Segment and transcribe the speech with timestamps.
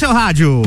[0.00, 0.62] seu rádio.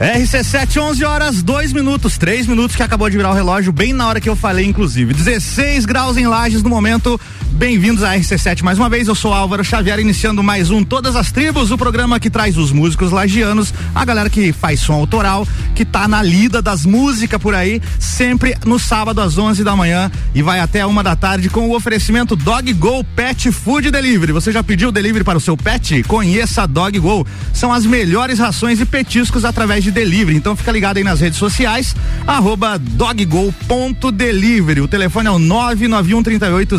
[0.00, 4.08] RC7, 11 horas, 2 minutos, 3 minutos que acabou de virar o relógio, bem na
[4.08, 5.14] hora que eu falei, inclusive.
[5.14, 7.20] 16 graus em Lages no momento.
[7.56, 9.08] Bem-vindos à RC7 mais uma vez.
[9.08, 12.70] Eu sou Álvaro Xavier, iniciando mais um Todas as Tribos, o programa que traz os
[12.70, 17.54] músicos lagianos, a galera que faz som autoral, que tá na lida das músicas por
[17.54, 21.70] aí, sempre no sábado às 11 da manhã e vai até uma da tarde com
[21.70, 24.32] o oferecimento Dog Go Pet Food Delivery.
[24.32, 26.02] Você já pediu delivery para o seu pet?
[26.02, 27.26] Conheça a Dog Go.
[27.54, 30.36] São as melhores rações e petiscos através de delivery.
[30.36, 31.96] Então fica ligado aí nas redes sociais,
[32.26, 34.82] arroba doggo.delivery.
[34.82, 36.78] O telefone é o 991 38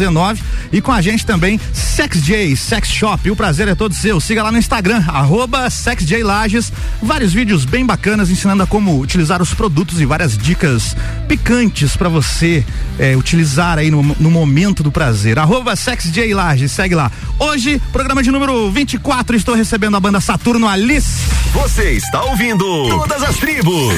[0.00, 3.30] 19 e com a gente também SexJ Sex Shop.
[3.30, 4.20] O prazer é todo seu.
[4.20, 6.72] Siga lá no Instagram, arroba SexJLages.
[7.02, 10.96] Vários vídeos bem bacanas ensinando a como utilizar os produtos e várias dicas
[11.28, 12.64] picantes para você
[12.98, 15.38] é, utilizar aí no, no, momento do prazer.
[15.38, 17.10] Arroba SexJLages, segue lá.
[17.38, 21.28] Hoje, programa de número 24, estou recebendo a banda Saturno Alice.
[21.52, 23.94] Você está ouvindo Todas as Tribos.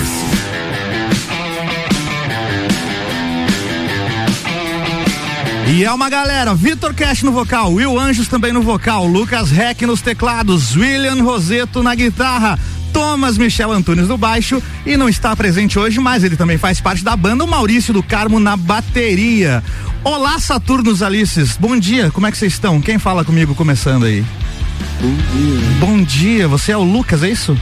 [5.73, 9.87] E é uma galera, Vitor Cash no vocal, Will Anjos também no vocal, Lucas Reck
[9.87, 12.59] nos teclados, William Roseto na guitarra,
[12.93, 17.03] Thomas Michel Antunes no baixo e não está presente hoje, mas ele também faz parte
[17.03, 19.65] da banda, o Maurício do Carmo na bateria.
[20.05, 22.79] Olá, Saturnos Alices, bom dia, como é que vocês estão?
[22.79, 24.23] Quem fala comigo começando aí?
[25.01, 25.77] Bom dia.
[25.81, 27.57] Bom dia, você é o Lucas, é isso?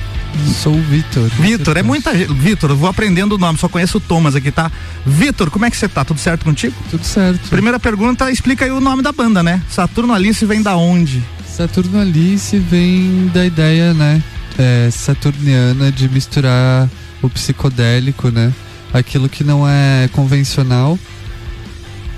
[0.62, 1.28] Sou o Vitor.
[1.39, 2.33] Vitor, é muita gente.
[2.33, 4.70] Vitor, eu vou aprendendo o nome, só conheço o Thomas aqui, tá?
[5.06, 6.05] Vitor, como é que você tá?
[6.05, 6.75] Tudo certo contigo?
[6.91, 7.48] Tudo certo.
[7.48, 9.62] Primeira pergunta, explica aí o nome da banda, né?
[9.69, 11.23] Saturno Alice vem da onde?
[11.47, 14.23] Saturno Alice vem da ideia, né?
[14.58, 16.89] É, saturniana de misturar
[17.23, 18.53] o psicodélico, né?
[18.92, 20.98] Aquilo que não é convencional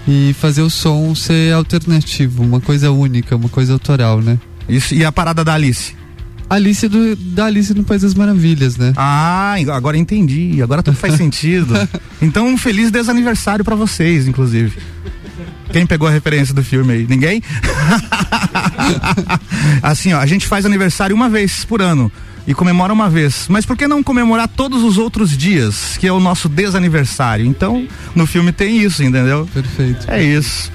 [0.07, 4.39] e fazer o som ser alternativo, uma coisa única, uma coisa autoral, né?
[4.69, 5.95] Isso, e a parada da Alice?
[6.53, 8.93] Alice do, da Alice no País das Maravilhas, né?
[8.95, 10.61] Ah, agora entendi.
[10.63, 11.75] Agora tudo faz sentido.
[12.21, 14.79] Então, um feliz desaniversário para vocês, inclusive.
[15.73, 17.07] Quem pegou a referência do filme aí?
[17.09, 17.43] Ninguém?
[19.83, 22.13] assim, ó, a gente faz aniversário uma vez por ano
[22.47, 23.47] e comemora uma vez.
[23.49, 27.45] Mas por que não comemorar todos os outros dias, que é o nosso desaniversário?
[27.45, 29.49] Então, no filme tem isso, entendeu?
[29.53, 30.09] Perfeito.
[30.09, 30.71] É isso.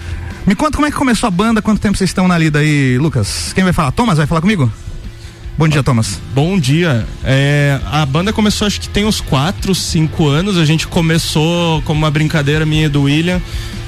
[0.46, 2.98] Me conta como é que começou a banda, quanto tempo vocês estão na lida aí,
[2.98, 3.54] Lucas?
[3.54, 3.94] Quem vai falar?
[3.94, 4.70] Thomas, vai falar comigo?
[5.57, 6.22] Bom dia, Thomas.
[6.35, 7.03] Bom dia.
[7.23, 10.56] É, a banda começou, acho que tem uns 4, 5 anos.
[10.56, 13.41] A gente começou como uma brincadeira minha e do William.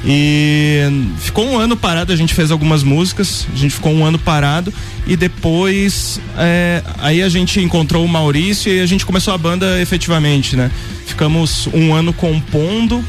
[0.03, 0.81] E
[1.19, 4.73] ficou um ano parado, a gente fez algumas músicas, a gente ficou um ano parado
[5.05, 9.79] e depois é, aí a gente encontrou o Maurício e a gente começou a banda
[9.79, 10.71] efetivamente, né?
[11.05, 13.03] Ficamos um ano compondo,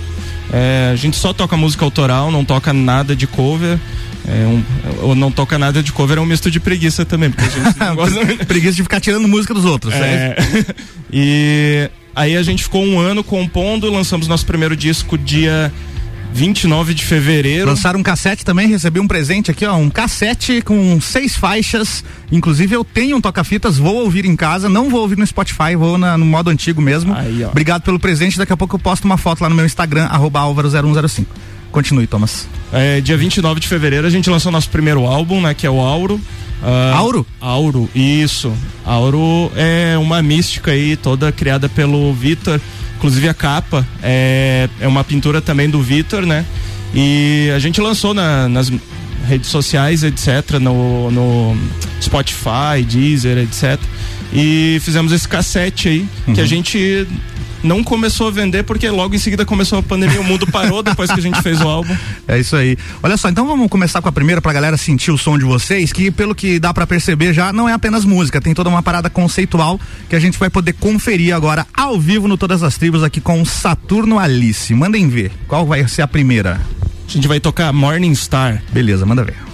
[0.53, 3.79] é, a gente só toca música autoral, não toca nada de cover.
[4.29, 4.63] É um,
[5.03, 7.79] ou não toca nada de cover, é um misto de preguiça também, porque a gente
[7.79, 8.45] não gosta...
[8.45, 10.37] preguiça de ficar tirando música dos outros, é.
[11.13, 15.73] e aí a gente ficou um ano compondo, lançamos nosso primeiro disco dia
[16.33, 17.67] 29 de fevereiro.
[17.67, 22.05] Lançaram um cassete também, recebi um presente aqui, ó, um cassete com seis faixas.
[22.31, 25.99] Inclusive eu tenho um toca-fitas, vou ouvir em casa, não vou ouvir no Spotify, vou
[25.99, 27.15] na, no modo antigo mesmo.
[27.15, 30.05] Aí, Obrigado pelo presente, daqui a pouco eu posto uma foto lá no meu Instagram,
[30.05, 31.27] arroba álvaro0105.
[31.71, 32.49] Continue, Thomas.
[32.73, 35.55] É, dia 29 de fevereiro a gente lançou nosso primeiro álbum, né?
[35.55, 36.21] Que é o Auro.
[36.63, 37.27] Uh, Auro?
[37.41, 38.53] Auro, isso.
[38.85, 42.61] Auro é uma mística aí, toda criada pelo Vitor.
[42.97, 46.45] Inclusive a capa é, é uma pintura também do Vitor, né?
[46.95, 48.71] E a gente lançou na, nas
[49.27, 51.57] redes sociais, etc., no, no
[52.01, 53.81] Spotify, Deezer, etc.
[54.33, 56.35] E fizemos esse cassete aí, uhum.
[56.35, 57.07] que a gente
[57.63, 61.11] não começou a vender porque logo em seguida começou a pandemia, o mundo parou depois
[61.11, 61.97] que a gente fez o álbum.
[62.27, 62.77] É isso aí.
[63.03, 65.93] Olha só, então vamos começar com a primeira pra galera sentir o som de vocês,
[65.93, 69.11] que pelo que dá para perceber já não é apenas música, tem toda uma parada
[69.11, 73.21] conceitual que a gente vai poder conferir agora ao vivo no Todas as Tribos aqui
[73.21, 74.75] com o Saturno Alice.
[74.75, 76.61] Mandem ver, qual vai ser a primeira?
[77.07, 78.63] A gente vai tocar Morning Star.
[78.73, 79.50] Beleza, manda ver.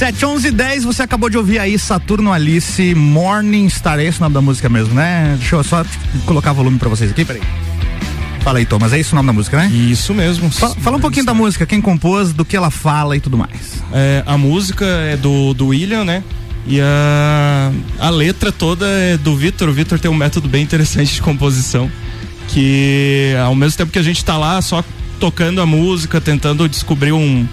[0.00, 3.98] RC7 1110, você acabou de ouvir aí Saturno Alice Morning Star.
[3.98, 5.36] É esse o nome da música mesmo, né?
[5.38, 5.84] Deixa eu só
[6.24, 7.42] colocar volume pra vocês aqui, peraí.
[8.40, 9.66] Fala aí, Thomas, é isso o nome da música, né?
[9.66, 10.50] Isso mesmo.
[10.50, 13.82] Fala, fala um pouquinho da música, quem compôs, do que ela fala e tudo mais.
[13.92, 16.24] É, a música é do, do William, né?
[16.66, 19.68] E a, a letra toda é do Vitor.
[19.68, 21.90] O Vitor tem um método bem interessante de composição.
[22.48, 24.82] Que ao mesmo tempo que a gente tá lá só
[25.20, 27.46] tocando a música, tentando descobrir um,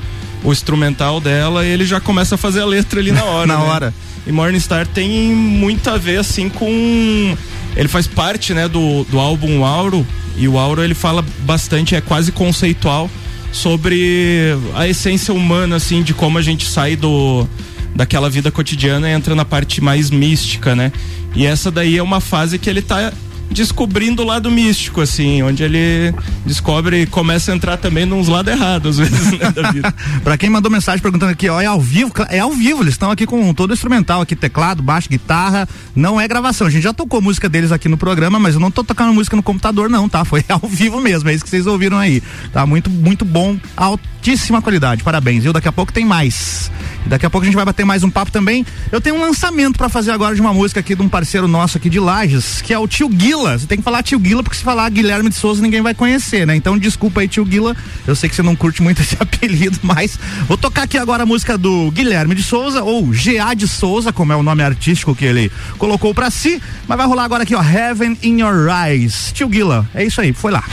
[0.44, 3.48] o instrumental dela, ele já começa a fazer a letra ali na hora.
[3.48, 3.63] Na né?
[3.63, 3.94] hora.
[4.25, 7.38] E Morningstar tem muito a ver assim com.
[7.75, 10.06] Ele faz parte, né, do, do álbum Auro.
[10.36, 13.10] E o Auro ele fala bastante, é quase conceitual
[13.51, 17.48] sobre a essência humana, assim, de como a gente sai do
[17.95, 20.92] daquela vida cotidiana e entra na parte mais mística, né?
[21.36, 23.12] E essa daí é uma fase que ele tá
[23.50, 26.14] descobrindo o lado místico, assim, onde ele
[26.46, 29.94] descobre e começa a entrar também nos lados errados, às vezes, né, da vida.
[30.24, 32.12] pra quem mandou mensagem perguntando aqui, ó, é ao vivo?
[32.30, 36.19] É ao vivo, eles estão aqui com todo o instrumental aqui, teclado, baixo, guitarra, não
[36.19, 36.68] é gravação.
[36.68, 39.36] A gente já tocou música deles aqui no programa, mas eu não tô tocando música
[39.36, 40.26] no computador não, tá?
[40.26, 42.21] Foi ao vivo mesmo, é isso que vocês ouviram aí.
[42.52, 45.54] Tá muito, muito bom, altíssima qualidade, parabéns, viu?
[45.54, 46.71] Daqui a pouco tem mais.
[47.06, 48.66] E daqui a pouco a gente vai bater mais um papo também.
[48.92, 51.78] Eu tenho um lançamento pra fazer agora de uma música aqui de um parceiro nosso
[51.78, 53.58] aqui de Lages, que é o Tio Guila.
[53.58, 56.46] Você tem que falar Tio Guila, porque se falar Guilherme de Souza ninguém vai conhecer,
[56.46, 56.56] né?
[56.56, 57.76] Então desculpa aí, Tio Guila.
[58.06, 60.18] Eu sei que você não curte muito esse apelido, mas
[60.48, 64.34] vou tocar aqui agora a música do Guilherme de Souza, ou GA de Souza, como
[64.34, 66.62] é o nome artístico que ele colocou pra si.
[66.88, 69.32] Mas vai rolar agora aqui, ó, Heaven in Your Eyes.
[69.34, 70.64] Tio Guila, é isso aí, foi lá.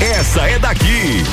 [0.00, 1.24] Essa é daqui.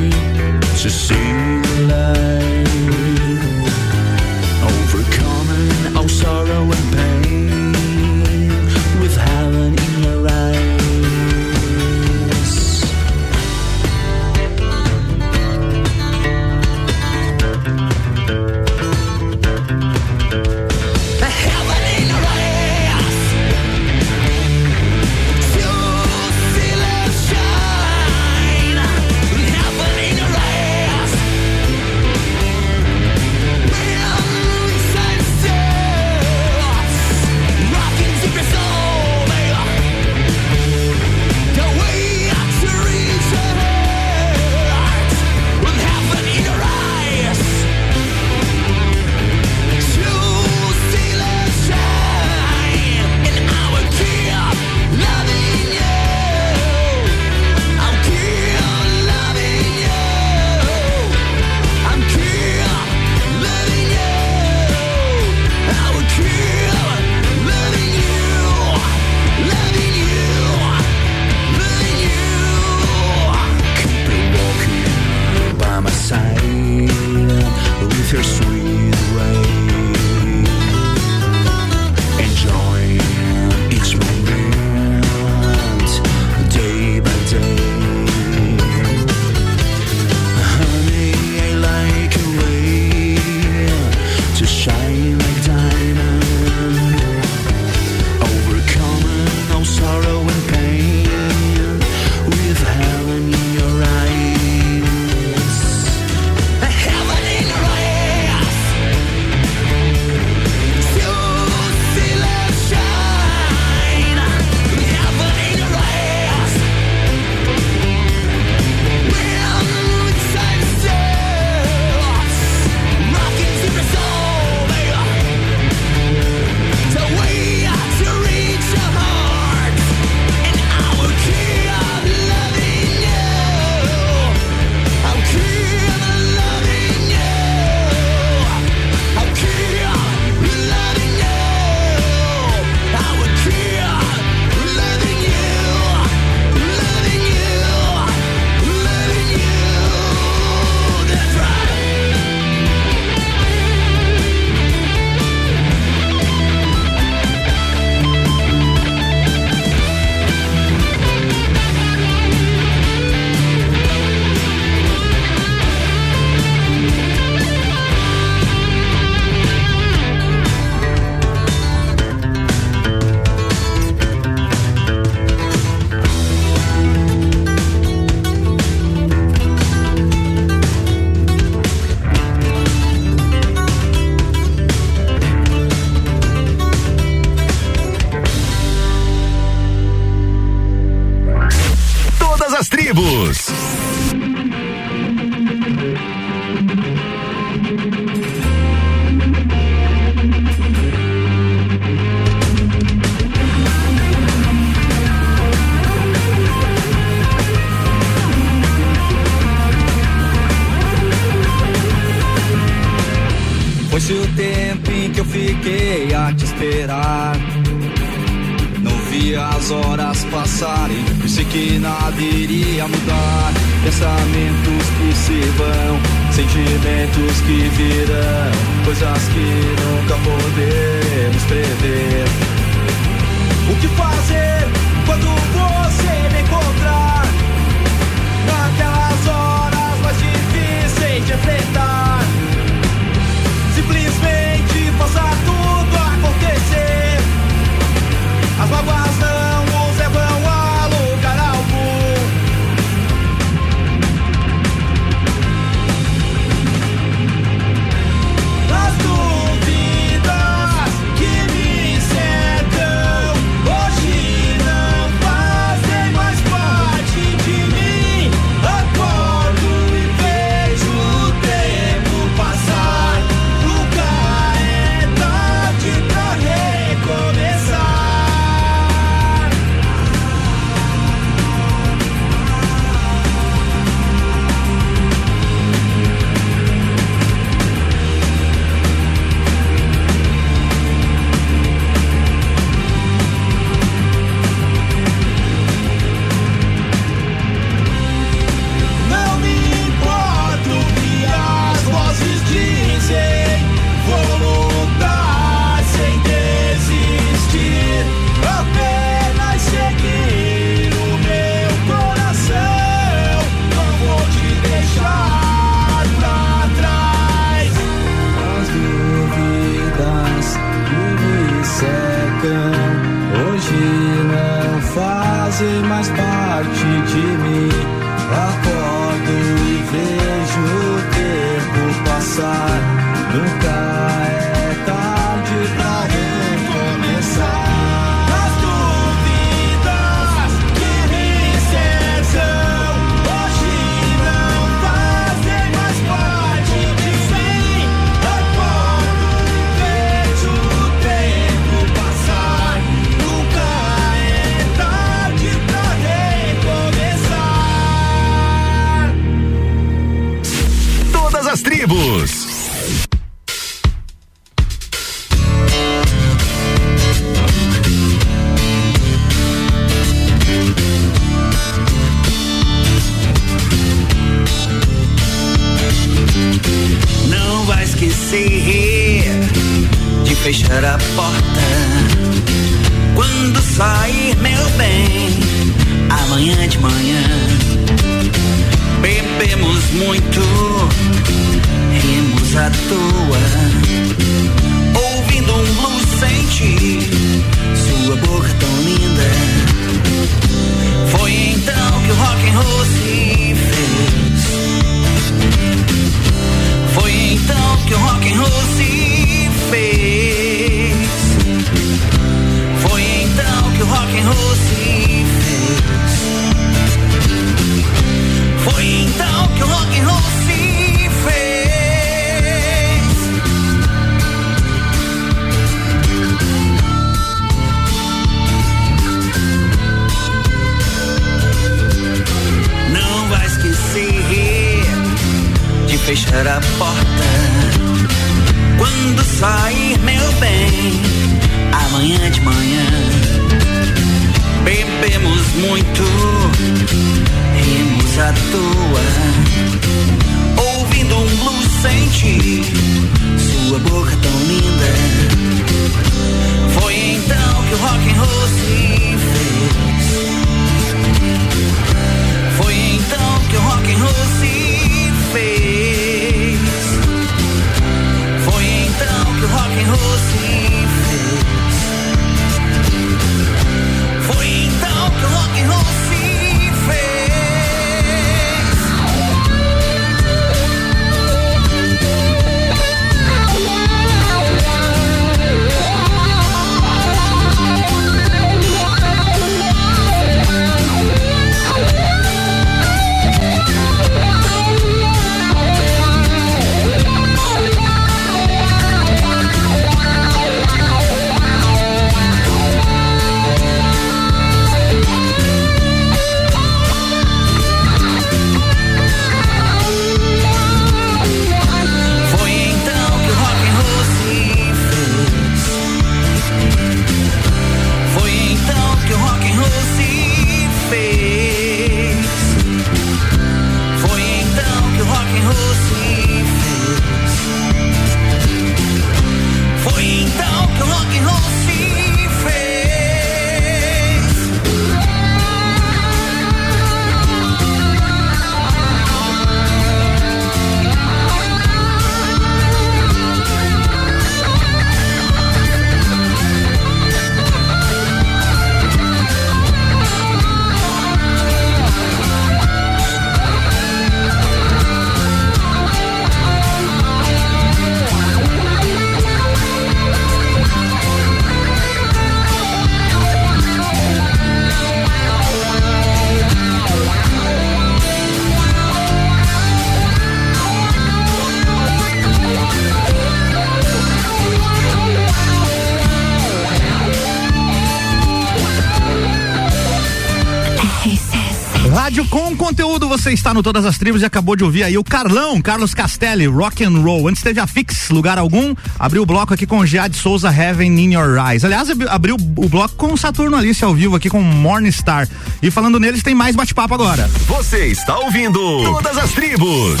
[583.30, 586.46] Você está no Todas as Tribos e acabou de ouvir aí o Carlão, Carlos Castelli,
[586.46, 587.28] Rock and Roll.
[587.28, 591.14] Antes teve a Fix, lugar algum, abriu o bloco aqui com Jade Souza, Heaven in
[591.14, 591.64] Your Eyes.
[591.64, 595.28] Aliás, ab- abriu o bloco com o Saturno Alice ao vivo aqui com Morningstar.
[595.62, 597.30] E falando neles, tem mais bate-papo agora.
[597.46, 600.00] Você está ouvindo Todas as Tribos.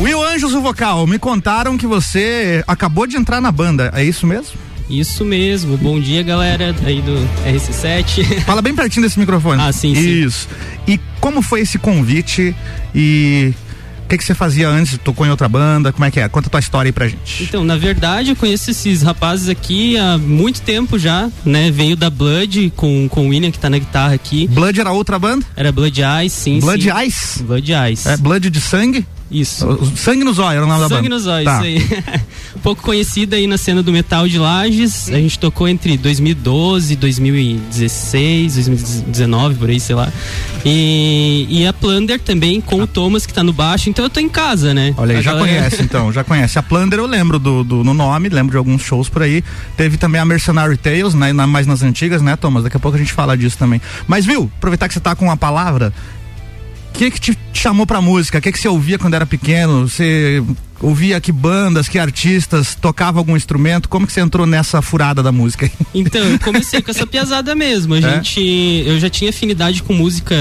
[0.00, 4.26] Will Anjos, o vocal, me contaram que você acabou de entrar na banda, é isso
[4.26, 4.58] mesmo?
[4.88, 5.76] Isso mesmo.
[5.76, 7.12] Bom dia, galera aí do
[7.46, 8.42] RC7.
[8.46, 9.60] Fala bem pertinho desse microfone.
[9.60, 10.24] Ah, sim, sim.
[10.24, 10.48] Isso.
[10.86, 12.54] E como foi esse convite
[12.94, 13.52] e
[14.04, 14.96] o que, que você fazia antes?
[15.04, 15.92] Tocou em outra banda?
[15.92, 16.26] Como é que é?
[16.30, 17.42] Conta a tua história aí pra gente.
[17.44, 21.70] Então, na verdade, eu conheço esses rapazes aqui há muito tempo já, né?
[21.70, 24.48] Veio da Blood com, com o William, que tá na guitarra aqui.
[24.48, 25.44] Blood era outra banda?
[25.54, 26.58] Era Blood Eyes, sim.
[26.58, 27.06] Blood sim.
[27.06, 27.42] Ice?
[27.42, 28.06] Blood Eyes.
[28.06, 29.04] É, Blood de sangue?
[29.30, 29.66] Isso.
[29.96, 30.96] Sangue nos olhos era o nome da banda.
[30.96, 31.68] Sangue nos olhos, Tá.
[31.68, 32.20] isso aí.
[32.62, 35.08] pouco conhecida aí na cena do metal de Lages.
[35.10, 40.10] A gente tocou entre 2012, 2016, 2019, por aí, sei lá.
[40.64, 43.88] E, e a Plunder também com o Thomas, que tá no baixo.
[43.90, 44.94] Então eu tô em casa, né?
[44.96, 46.58] Olha aí, A já galera- conhece então, já conhece.
[46.58, 49.42] A Plunder eu lembro do, do- no nome, lembro de alguns shows por aí.
[49.76, 52.64] Teve também a Mercenary Tales, né, na- mais nas antigas, né, Thomas?
[52.64, 53.80] Daqui a pouco a gente fala disso também.
[54.06, 55.92] Mas viu, aproveitar que você tá com a palavra,
[56.92, 58.38] que que te chamou pra música?
[58.38, 59.88] O que que você ouvia quando era pequeno?
[59.88, 60.42] Você
[60.80, 63.88] ouvia que bandas, que artistas, tocava algum instrumento?
[63.88, 65.70] Como que você entrou nessa furada da música?
[65.94, 67.94] Então, eu comecei com essa piazada mesmo.
[67.94, 68.00] A É?
[68.00, 68.84] gente.
[68.86, 70.36] Eu já tinha afinidade com música,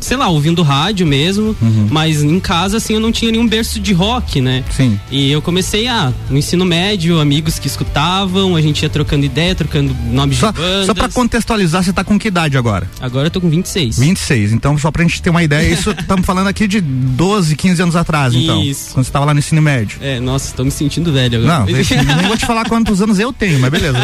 [0.00, 1.56] sei lá, ouvindo rádio mesmo.
[1.62, 1.88] Uhum.
[1.90, 4.64] Mas em casa, assim, eu não tinha nenhum berço de rock, né?
[4.70, 4.98] Sim.
[5.10, 9.54] E eu comecei, ah, no ensino médio, amigos que escutavam, a gente ia trocando ideia,
[9.54, 10.86] trocando nomes Só, de bandas.
[10.86, 12.90] só pra contextualizar, você tá com que idade agora?
[13.00, 13.98] Agora eu tô com 26.
[13.98, 14.52] 26.
[14.52, 17.96] Então, só pra gente ter uma ideia, isso estamos falando aqui de 12, 15 anos
[17.96, 18.62] atrás, então.
[18.62, 18.92] Isso.
[18.92, 19.77] Quando você tava lá no ensino médio.
[20.00, 21.60] É, nossa, tô me sentindo velho agora.
[21.60, 21.66] Não,
[22.16, 23.98] nem vou te falar quantos anos eu tenho, mas beleza.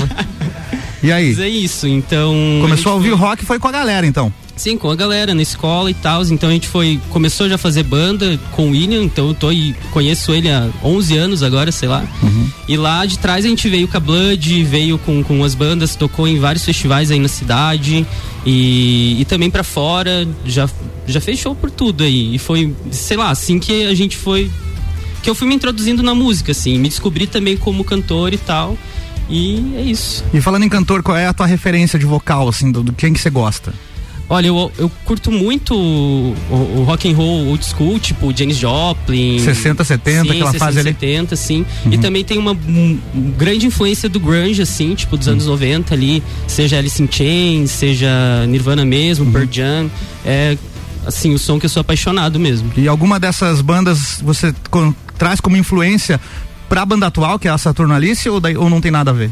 [1.03, 1.29] E aí?
[1.31, 2.33] Mas é isso, então.
[2.61, 4.33] Começou a gente ouvir foi- rock e foi com a galera, então.
[4.57, 6.23] Sim, com a galera na escola e tal.
[6.27, 7.01] Então a gente foi.
[7.11, 10.69] Começou já a fazer banda com o William, então eu tô aí, conheço ele há
[10.83, 12.05] 11 anos agora, sei lá.
[12.69, 15.97] E lá de trás a gente veio com a Blood, veio com, com as bandas,
[15.97, 18.07] tocou em vários festivais aí na cidade.
[18.47, 20.69] E, e também pra fora, já,
[21.07, 22.35] já fez show por tudo aí.
[22.37, 24.49] E foi, sei lá, assim que a gente foi.
[25.25, 26.79] Que eu fui me introduzindo na música, assim.
[26.79, 28.77] Me descobri também como cantor e tal.
[29.29, 30.23] E é isso.
[30.35, 33.13] E falando em cantor, qual é a tua referência de vocal, assim, do, do quem
[33.15, 33.73] que você gosta?
[34.29, 39.39] Olha, eu, eu curto muito o, o- rock and roll old school, tipo Janis Joplin.
[39.39, 40.89] 60, 70, sim, aquela 60, fase ali.
[40.91, 41.67] 70, sim.
[41.91, 42.99] E também tem uma um,
[43.37, 48.47] grande influência do grunge, assim, tipo dos anos 90 ali, seja Alice in Chains, seja
[48.47, 49.91] Nirvana mesmo, Pearl Jam.
[50.25, 50.57] É,
[51.07, 52.73] assim, o som que eu sou apaixonado mesmo.
[52.79, 54.55] E alguma dessas bandas você
[55.19, 56.21] traz como influência
[56.69, 59.31] pra banda atual, que é a Saturnalice, ou, daí- ou não tem nada a ver?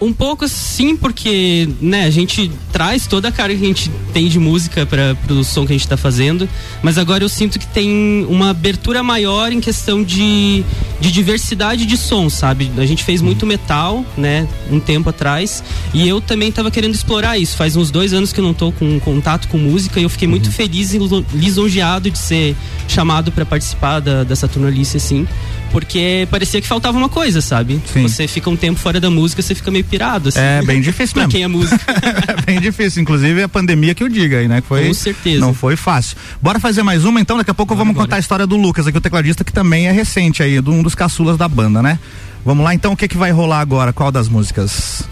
[0.00, 4.28] Um pouco sim, porque, né, a gente traz toda a cara que a gente tem
[4.28, 6.48] de música para pro som que a gente tá fazendo,
[6.82, 10.64] mas agora eu sinto que tem uma abertura maior em questão de,
[11.00, 12.70] de diversidade de som, sabe?
[12.78, 17.36] A gente fez muito metal, né, um tempo atrás, e eu também tava querendo explorar
[17.36, 17.56] isso.
[17.56, 20.28] Faz uns dois anos que eu não tô com contato com música e eu fiquei
[20.28, 20.98] muito feliz e
[21.34, 22.54] lisonjeado de ser
[22.86, 25.26] chamado para participar da, da Saturnalice, assim.
[25.70, 27.80] Porque parecia que faltava uma coisa, sabe?
[27.92, 28.02] Sim.
[28.02, 30.38] Você fica um tempo fora da música, você fica meio pirado, assim.
[30.40, 31.32] É bem difícil pra mesmo.
[31.32, 31.78] quem é músico.
[32.26, 34.62] é bem difícil, inclusive a pandemia que eu diga aí, né?
[34.66, 35.40] Foi, Com certeza.
[35.40, 36.16] Não foi fácil.
[36.40, 38.06] Bora fazer mais uma, então, daqui a pouco vamos bora.
[38.06, 40.82] contar a história do Lucas, aqui o tecladista que também é recente aí, de um
[40.82, 41.98] dos caçulas da banda, né?
[42.44, 43.92] Vamos lá, então, o que que vai rolar agora?
[43.92, 45.02] Qual das músicas?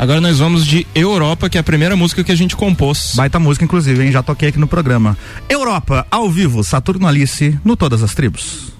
[0.00, 3.12] Agora nós vamos de Europa, que é a primeira música que a gente compôs.
[3.14, 4.10] Baita música, inclusive, hein?
[4.10, 5.14] Já toquei aqui no programa.
[5.46, 8.79] Europa, ao vivo, Saturno Alice, no Todas as Tribos.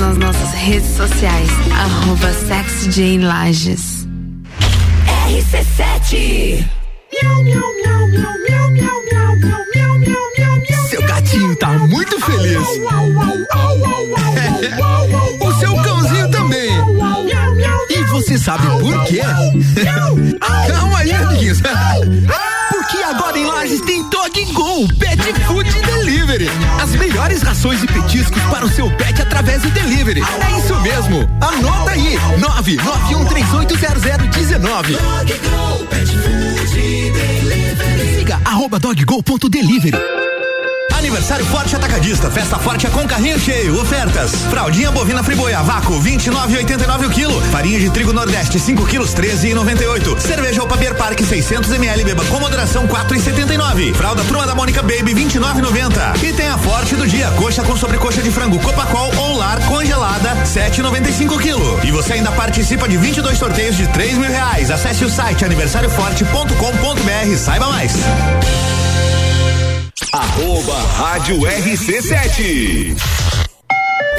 [0.00, 4.06] Nas nossas redes sociais, arroba SexyJaneLages.
[5.28, 6.64] RC7
[10.88, 12.66] Seu gatinho tá muito feliz.
[15.40, 16.70] o seu cãozinho também.
[17.90, 19.20] E você sabe por quê?
[20.66, 21.60] Calma aí, amiguinhos.
[22.70, 25.59] Porque agora em Lages tem Dog Go Pet Food
[27.62, 30.22] e petiscos para o seu pet através do delivery.
[30.22, 31.28] É isso mesmo.
[31.42, 32.18] Anota aí.
[32.38, 34.96] 991380019.
[38.16, 39.98] Siga arroba doggo.delivery.
[41.00, 44.44] Aniversário Forte Atacadista, festa forte é com carrinho cheio, ofertas.
[44.50, 47.40] Fraldinha bovina friboia, vácuo, 29,89 o quilo.
[47.50, 50.20] Farinha de trigo Nordeste, 5 quilos, 13,98.
[50.20, 53.94] Cerveja Opa Beer Park, 600 ml, beba com moderação, 4,79.
[53.94, 56.22] Fralda Turma da Mônica Baby, 29,90.
[56.22, 60.36] E tem a Forte do dia, coxa com sobrecoxa de frango Copacol ou lar congelada,
[60.44, 61.80] 7,95 quilo.
[61.82, 64.70] E você ainda participa de 22 sorteios de 3 mil reais.
[64.70, 67.94] Acesse o site aniversarioforte.com.br, saiba mais.
[70.40, 73.19] Arroba Rádio RC7.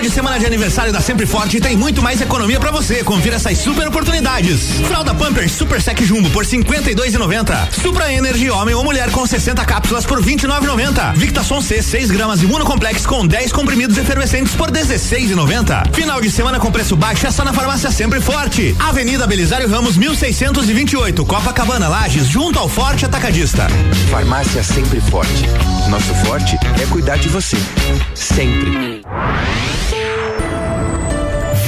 [0.00, 3.04] final de semana de aniversário da Sempre Forte tem muito mais economia pra você.
[3.04, 4.80] Confira essas super oportunidades.
[4.88, 7.70] Fralda Pampers Super Sec Jumbo por 52,90.
[7.82, 11.14] Supra Energy homem ou mulher com 60 cápsulas por 29,90.
[11.16, 15.92] Victason C 6 gramas Imunocomplex com 10 comprimidos efervescentes por 16,90.
[15.94, 18.74] Final de semana com preço baixo é só na farmácia Sempre Forte.
[18.78, 23.66] Avenida Belisário Ramos 1628, Copacabana Lages, junto ao Forte Atacadista.
[24.10, 25.44] Farmácia Sempre Forte.
[25.90, 27.56] Nosso forte é cuidar de você.
[28.14, 29.02] Sempre.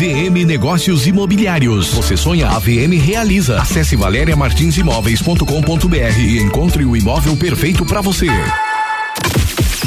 [0.03, 1.95] VM Negócios Imobiliários.
[1.95, 3.62] Você sonha, a VM realiza.
[3.62, 8.27] Acesse valeriamartinsimóveis.com.br e encontre o imóvel perfeito para você.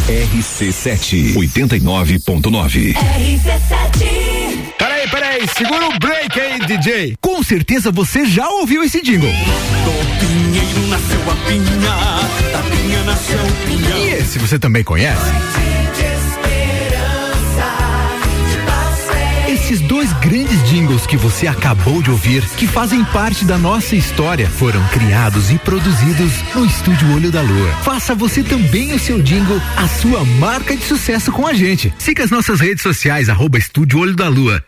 [0.08, 2.96] RC7 89.9.
[4.78, 7.18] Peraí, peraí, segura o break aí, DJ.
[7.20, 9.30] Com certeza você já ouviu esse jingle.
[9.30, 9.92] Do
[10.26, 11.78] pinheiro nasceu a pinha,
[12.54, 13.98] da pinha nasceu o pinhão.
[13.98, 15.30] E esse você também conhece?
[20.06, 24.86] Dois grandes jingles que você acabou de ouvir, que fazem parte da nossa história, foram
[24.90, 27.72] criados e produzidos no Estúdio Olho da Lua.
[27.84, 31.94] Faça você também o seu jingle, a sua marca de sucesso com a gente.
[31.98, 34.64] Siga as nossas redes sociais, arroba Estúdio Olho da Lua.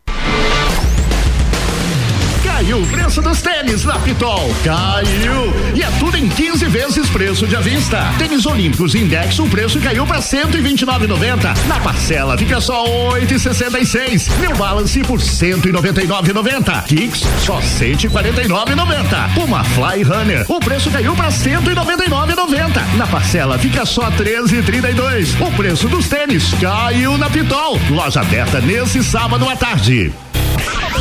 [2.67, 4.53] Caiu o preço dos tênis na Pitol.
[4.61, 5.53] Caiu.
[5.73, 8.13] E é tudo em 15 vezes preço de à vista.
[8.17, 11.55] Tênis Olímpicos Index, o preço caiu para 129,90.
[11.65, 14.37] Na parcela fica só 8,66.
[14.41, 16.83] New Balance por 199,90.
[16.83, 19.33] Kicks só 149,90.
[19.33, 22.95] Puma Fly Runner, o preço caiu para 199,90.
[22.97, 25.39] Na parcela fica só 13,32.
[25.39, 27.79] O preço dos tênis caiu na Pitol.
[27.89, 30.11] Loja aberta nesse sábado à tarde.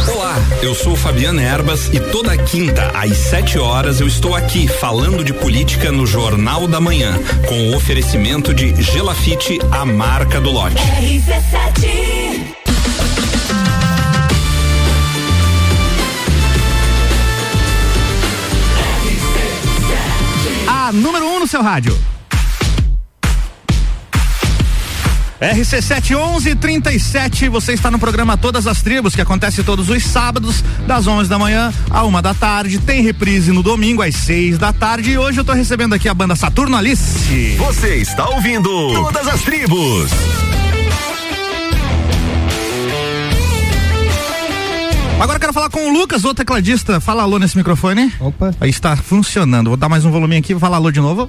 [0.04, 5.24] Olá, eu sou Fabiana Erbas e toda quinta às 7 horas eu estou aqui falando
[5.24, 10.76] de política no Jornal da Manhã, com o oferecimento de Gelafite, a marca do lote.
[20.68, 22.15] A número 1 um no seu rádio.
[25.40, 31.06] RC7 1137, você está no programa Todas as Tribos, que acontece todos os sábados, das
[31.06, 32.78] 11 da manhã à uma da tarde.
[32.78, 35.10] Tem reprise no domingo, às 6 da tarde.
[35.10, 37.54] E hoje eu tô recebendo aqui a banda Saturno Alice.
[37.58, 40.10] Você está ouvindo Todas as Tribos.
[45.20, 46.98] Agora eu quero falar com o Lucas, o tecladista.
[46.98, 48.10] Fala alô nesse microfone.
[48.20, 48.54] Opa.
[48.58, 49.68] Aí está funcionando.
[49.68, 51.28] Vou dar mais um volume aqui, vou falar alô de novo.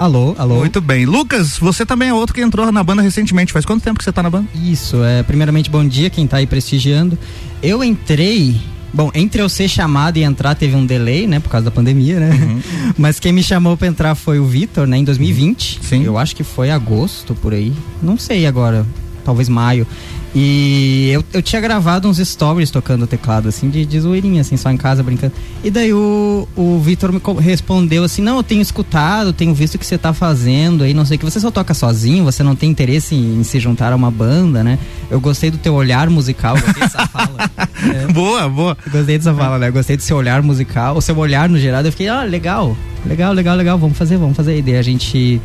[0.00, 0.54] Alô, alô.
[0.54, 1.04] Muito bem.
[1.04, 3.52] Lucas, você também é outro que entrou na banda recentemente.
[3.52, 4.48] Faz quanto tempo que você tá na banda?
[4.54, 7.18] Isso, é, primeiramente bom dia quem tá aí prestigiando.
[7.62, 8.58] Eu entrei,
[8.94, 12.18] bom, entre eu ser chamado e entrar teve um delay, né, por causa da pandemia,
[12.18, 12.30] né?
[12.30, 12.60] Uhum.
[12.96, 15.80] Mas quem me chamou pra entrar foi o Vitor, né, em 2020.
[15.82, 16.02] Sim.
[16.02, 17.70] Eu acho que foi agosto por aí.
[18.02, 18.86] Não sei agora,
[19.22, 19.86] talvez maio.
[20.34, 24.70] E eu, eu tinha gravado uns stories tocando teclado, assim, de, de zoeirinha, assim, só
[24.70, 25.32] em casa brincando.
[25.64, 29.78] E daí o, o Vitor me respondeu assim: Não, eu tenho escutado, tenho visto o
[29.78, 31.24] que você tá fazendo aí, não sei o que.
[31.24, 34.62] Você só toca sozinho, você não tem interesse em, em se juntar a uma banda,
[34.62, 34.78] né?
[35.10, 37.50] Eu gostei do teu olhar musical, gostei dessa fala.
[37.80, 38.12] É.
[38.12, 38.76] Boa, boa.
[38.92, 39.68] Gostei dessa fala, né?
[39.68, 41.82] Eu Gostei do seu olhar musical, o seu olhar no geral.
[41.82, 42.76] Eu fiquei, ah, legal,
[43.06, 44.58] legal, legal, legal, vamos fazer, vamos fazer.
[44.58, 45.40] E daí a gente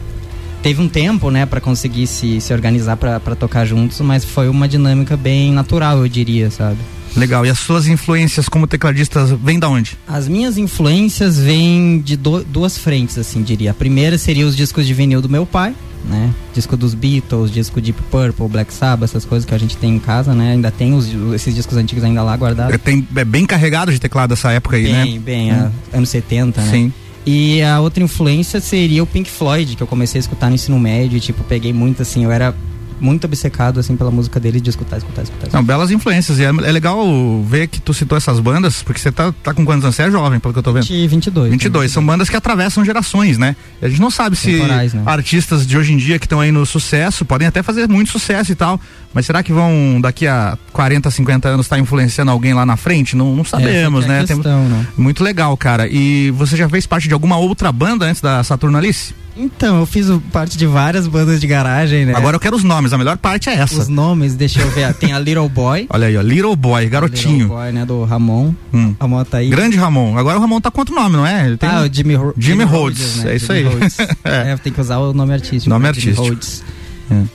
[0.65, 4.49] teve um tempo, né, pra conseguir se, se organizar pra pra tocar juntos, mas foi
[4.49, 6.77] uma dinâmica bem natural, eu diria, sabe?
[7.15, 7.45] Legal.
[7.45, 9.95] E as suas influências como tecladista vêm da onde?
[10.07, 13.69] As minhas influências vêm de do- duas frentes, assim, diria.
[13.69, 16.33] A primeira seria os discos de vinil do meu pai, né?
[16.51, 19.99] Disco dos Beatles, disco Deep Purple, Black Sabbath, essas coisas que a gente tem em
[19.99, 20.53] casa, né?
[20.53, 22.73] Ainda tem os, esses discos antigos ainda lá guardados.
[22.73, 25.03] É, tem, é bem carregado de teclado essa época aí, né?
[25.05, 26.71] Bem, bem, a- anos 70, né?
[26.71, 26.93] Sim.
[27.25, 30.79] E a outra influência seria o Pink Floyd, que eu comecei a escutar no ensino
[30.79, 32.55] médio, e, tipo, peguei muito, assim, eu era
[32.99, 35.49] muito obcecado, assim, pela música dele, de escutar, escutar, escutar.
[35.51, 36.39] Não, belas influências.
[36.39, 37.05] E é, é legal
[37.43, 39.95] ver que tu citou essas bandas, porque você tá, tá com quantos anos?
[39.95, 40.85] Você é jovem, pelo que eu tô vendo.
[40.85, 41.51] 20, 22.
[41.51, 41.91] 22.
[41.91, 43.55] São bandas que atravessam gerações, né?
[43.81, 45.03] E a gente não sabe se Temporais, né?
[45.05, 48.51] artistas de hoje em dia que estão aí no sucesso podem até fazer muito sucesso
[48.51, 48.79] e tal,
[49.13, 53.15] mas será que vão daqui a 40, 50 anos estar influenciando alguém lá na frente?
[53.15, 54.25] Não, não sabemos, Essa que é né?
[54.25, 54.87] Tem- questão, né?
[54.97, 55.87] Muito legal, cara.
[55.87, 59.13] E você já fez parte de alguma outra banda antes da Saturno Alice?
[59.37, 62.13] Então, eu fiz parte de várias bandas de garagem, né?
[62.15, 63.81] Agora eu quero os nomes, a melhor parte é essa.
[63.81, 64.93] Os nomes, deixa eu ver.
[64.93, 65.87] Tem a Little Boy.
[65.91, 67.39] Olha aí, ó, Little Boy, garotinho.
[67.39, 67.85] Little Boy, né?
[67.85, 68.53] Do Ramon.
[68.73, 68.95] Hum.
[68.99, 69.49] Ramon tá aí.
[69.49, 70.17] Grande Ramon.
[70.17, 71.47] Agora o Ramon tá com outro nome, não é?
[71.47, 73.33] Ele tem Ah, o Jimmy, Ro Jimmy Rhodes, né?
[73.33, 73.73] é isso Jimmy aí.
[73.73, 73.97] Rhodes.
[74.23, 74.57] é.
[74.57, 75.69] tem que usar o nome artístico.
[75.69, 75.93] Nome né?
[75.93, 76.27] Jimmy artístico.
[76.33, 76.63] Rhodes.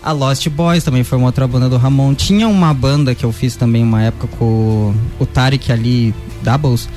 [0.02, 2.12] A Lost Boys também foi uma outra banda do Ramon.
[2.14, 6.88] Tinha uma banda que eu fiz também uma época com o Tarek ali, Doubles.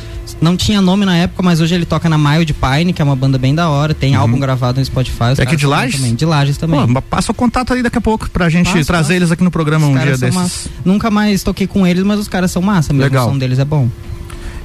[0.44, 3.16] Não tinha nome na época, mas hoje ele toca na Mild Pine, que é uma
[3.16, 3.94] banda bem da hora.
[3.94, 5.34] Tem álbum gravado no Spotify.
[5.38, 5.96] É aqui de Lages?
[6.02, 6.16] Também.
[6.16, 6.86] De Lages também.
[6.94, 9.14] Pô, passa o contato aí daqui a pouco pra gente Passo, trazer passo.
[9.14, 10.36] eles aqui no programa Os um dia desses.
[10.36, 10.70] massa.
[10.84, 13.04] Nunca mais toquei com eles, mas os caras são massa mesmo.
[13.06, 13.28] Legal.
[13.28, 13.88] O som deles é bom.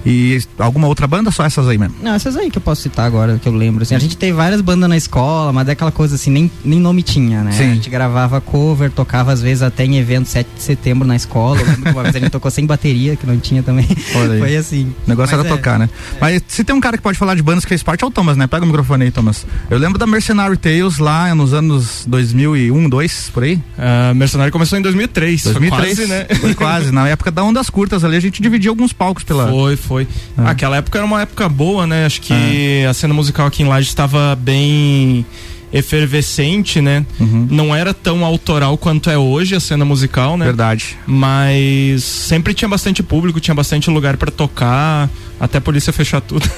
[0.09, 1.31] E alguma outra banda?
[1.31, 1.97] Só essas aí mesmo.
[2.03, 3.83] Não, essas aí que eu posso citar agora, que eu lembro.
[3.83, 6.81] Assim, a gente teve várias bandas na escola, mas é aquela coisa assim, nem, nem
[6.81, 7.53] nome tinha, né?
[7.53, 7.71] Sim.
[7.71, 11.61] A gente gravava cover, tocava às vezes até em evento 7 de setembro na escola.
[11.61, 13.87] Eu lembro que uma vez a gente tocou sem bateria, que não tinha também.
[14.13, 14.93] Foi assim.
[15.07, 15.91] O negócio Mas era é, tocar, né?
[16.19, 18.11] Mas se tem um cara que pode falar de bandas que fez parte, é o
[18.11, 18.47] Thomas, né?
[18.47, 19.47] Pega o microfone aí, Thomas.
[19.69, 23.61] Eu lembro da Mercenary Tales lá nos anos 2001, 2, por aí.
[23.77, 25.43] A Mercenário começou em 2003.
[25.45, 26.27] 2003, Foi quase, né?
[26.41, 26.93] Foi quase.
[26.93, 29.49] Na época da Ondas Curtas ali, a gente dividia alguns palcos pela...
[29.49, 29.98] Foi, foi.
[30.07, 30.43] É.
[30.51, 32.07] Aquela época era uma época boa, né?
[32.07, 35.25] Acho que a cena musical aqui em Lages estava bem
[35.73, 37.05] efervescente, né?
[37.51, 40.47] Não era tão autoral quanto é hoje a cena musical, né?
[40.47, 40.97] Verdade.
[41.07, 46.49] Mas sempre tinha bastante público, tinha bastante lugar pra tocar, até a polícia fechar tudo.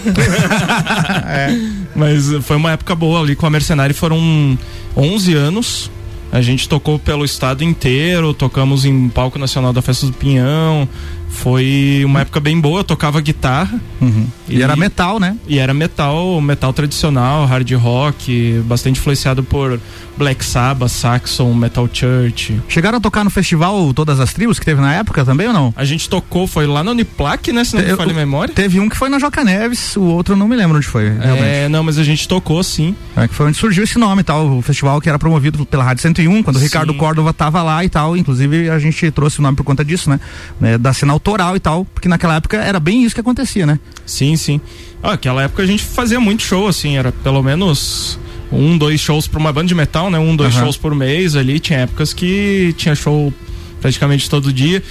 [1.94, 4.58] Mas foi uma época boa ali com a Mercenário, foram
[4.96, 5.90] 11 anos.
[6.32, 10.88] A gente tocou pelo estado inteiro, tocamos em palco nacional da Festa do Pinhão.
[11.30, 13.80] Foi uma época bem boa, eu tocava guitarra.
[14.00, 14.26] Uhum.
[14.48, 15.36] E era metal, né?
[15.46, 19.80] E era metal, metal tradicional, hard rock, bastante influenciado por
[20.18, 22.60] Black Sabbath, Saxon, Metal Church.
[22.68, 25.72] Chegaram a tocar no festival Todas as Tribos que teve na época também ou não?
[25.76, 27.64] A gente tocou, foi lá na Uniplac, né?
[27.64, 28.52] Se não me falha a memória.
[28.52, 31.08] Teve um que foi na Joca Neves, o outro eu não me lembro onde foi,
[31.08, 31.46] realmente.
[31.46, 32.94] É, não, mas a gente tocou sim.
[33.16, 35.84] É, que foi onde surgiu esse nome e tal, o festival que era promovido pela
[35.84, 36.58] Rádio 101, quando o.
[36.58, 40.10] Ricardo Córdova tava lá e tal, inclusive a gente trouxe o nome por conta disso,
[40.10, 40.20] né?
[40.60, 43.78] né, Da cena autoral e tal, porque naquela época era bem isso que acontecia, né?
[44.06, 44.60] Sim, sim.
[45.02, 48.18] Ah, aquela época a gente fazia muito show, assim, era pelo menos
[48.50, 50.18] um, dois shows pra uma banda de metal, né?
[50.18, 50.64] Um, dois Aham.
[50.64, 51.60] shows por mês ali.
[51.60, 53.32] Tinha épocas que tinha show
[53.80, 54.82] praticamente todo dia.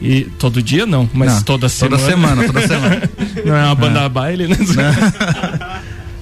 [0.00, 1.96] E todo dia não, mas Não, toda semana.
[1.96, 3.10] toda semana, toda semana.
[3.44, 4.08] não é uma banda É.
[4.08, 4.56] baile, né?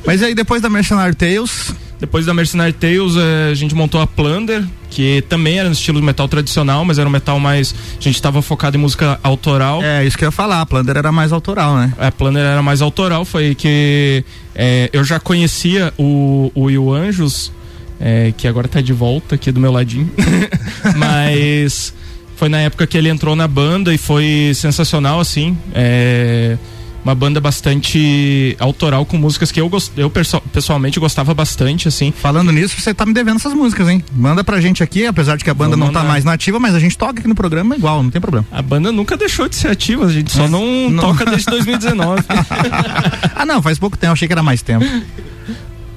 [0.04, 1.72] Mas aí depois da Mercenary Tales.
[1.98, 6.02] Depois da Mercenary Tales, eh, a gente montou a Plunder, que também era no estilo
[6.02, 7.74] metal tradicional, mas era um metal mais.
[7.98, 9.82] A gente estava focado em música autoral.
[9.82, 11.92] É, isso que eu ia falar, a Plunder era mais autoral, né?
[11.98, 14.24] A Plunder era mais autoral, foi que
[14.54, 17.52] eh, eu já conhecia o, o Will Anjos,
[18.00, 20.10] eh, que agora tá de volta aqui do meu ladinho.
[20.96, 21.94] mas
[22.36, 25.56] foi na época que ele entrou na banda e foi sensacional, assim.
[25.74, 26.56] É,
[27.04, 30.10] uma banda bastante autoral com músicas que eu, gos- eu
[30.52, 32.12] pessoalmente gostava bastante, assim.
[32.12, 34.04] Falando nisso, você tá me devendo essas músicas, hein?
[34.14, 36.12] Manda pra gente aqui, apesar de que a banda Vou não tá mandar.
[36.12, 38.46] mais nativa, mas a gente toca aqui no programa igual, não tem problema.
[38.52, 41.02] A banda nunca deixou de ser ativa, a gente só não, Não.
[41.02, 42.22] toca desde 2019.
[43.34, 44.84] ah, não, faz pouco tempo, achei que era mais tempo.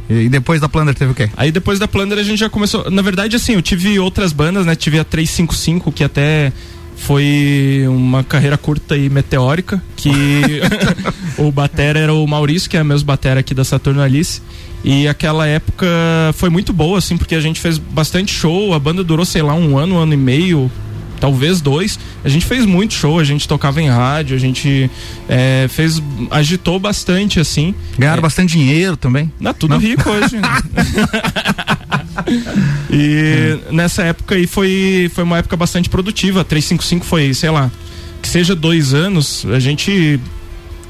[0.10, 1.30] E, e depois da Plunder teve o quê?
[1.36, 2.90] Aí depois da Plunder a gente já começou.
[2.90, 4.76] Na verdade, assim, eu tive outras bandas, né?
[4.76, 6.52] Tive a 355, que até
[6.96, 9.82] foi uma carreira curta e meteórica.
[9.96, 10.62] Que
[11.38, 14.42] o batera era o Maurício, que é meus batera aqui da Saturno Alice.
[14.84, 15.88] E aquela época
[16.34, 18.74] foi muito boa, assim, porque a gente fez bastante show.
[18.74, 20.70] A banda durou, sei lá, um ano, um ano e meio.
[21.22, 21.98] Talvez dois.
[22.22, 24.92] A gente fez muito show, a gente tocava em rádio, a gente
[25.30, 26.04] é, fez.
[26.30, 27.74] agitou bastante, assim.
[27.98, 29.32] Ganharam bastante dinheiro também.
[29.40, 29.78] Não, tudo Não?
[29.80, 30.36] rico hoje.
[32.92, 36.42] e nessa época aí foi, foi uma época bastante produtiva.
[36.42, 37.72] A 355 foi, sei lá,
[38.22, 40.20] que seja dois anos, a gente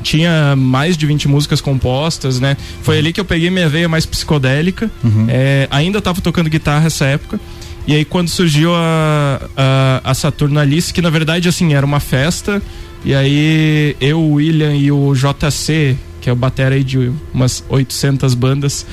[0.03, 2.57] tinha mais de 20 músicas compostas, né?
[2.83, 4.91] Foi ali que eu peguei minha veia mais psicodélica.
[5.03, 5.25] Uhum.
[5.29, 7.39] É, ainda tava tocando guitarra essa época.
[7.87, 11.99] E aí quando surgiu a, a, a Saturno Alice, que na verdade assim, era uma
[11.99, 12.61] festa,
[13.03, 17.63] e aí eu, o William e o JC, que é o batera aí de umas
[17.67, 18.85] 800 bandas.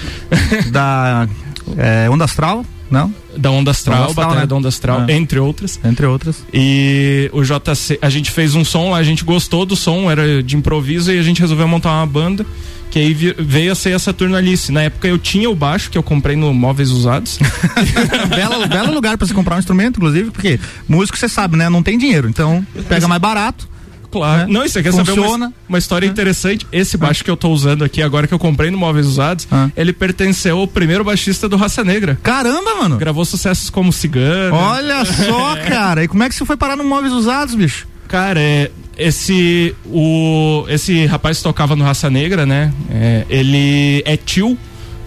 [0.73, 1.29] Da
[1.77, 3.15] é, Onda Astral, não?
[3.37, 4.47] Da Onda Astral, Onda Astral, batera né?
[4.47, 5.13] da Onda Astral, Ah.
[5.13, 5.79] entre outras.
[5.85, 6.45] Entre outras.
[6.53, 10.43] E o JC, a gente fez um som lá, a gente gostou do som, era
[10.43, 12.45] de improviso, e a gente resolveu montar uma banda.
[12.91, 14.73] Que aí veio a ser a Saturno Alice.
[14.73, 17.39] Na época eu tinha o baixo, que eu comprei no Móveis Usados.
[18.35, 20.59] belo, belo lugar pra você comprar um instrumento, inclusive, porque
[20.89, 21.69] músico você sabe, né?
[21.69, 23.69] Não tem dinheiro, então pega mais barato.
[24.11, 24.47] Claro.
[24.47, 24.47] né?
[24.49, 26.67] Não, isso aqui quer saber uma, uma história interessante.
[26.73, 29.47] Esse baixo que eu tô usando aqui agora que eu comprei no Móveis Usados,
[29.77, 32.19] ele pertenceu ao primeiro baixista do Raça Negra.
[32.23, 32.97] Caramba, mano!
[32.97, 34.57] Gravou sucessos como Cigano.
[34.57, 36.05] Olha só, cara.
[36.05, 37.87] E como é que você foi parar no móveis usados, bicho?
[38.09, 42.73] Cara, é, esse o esse rapaz tocava no Raça Negra, né?
[42.91, 44.59] é, ele é tio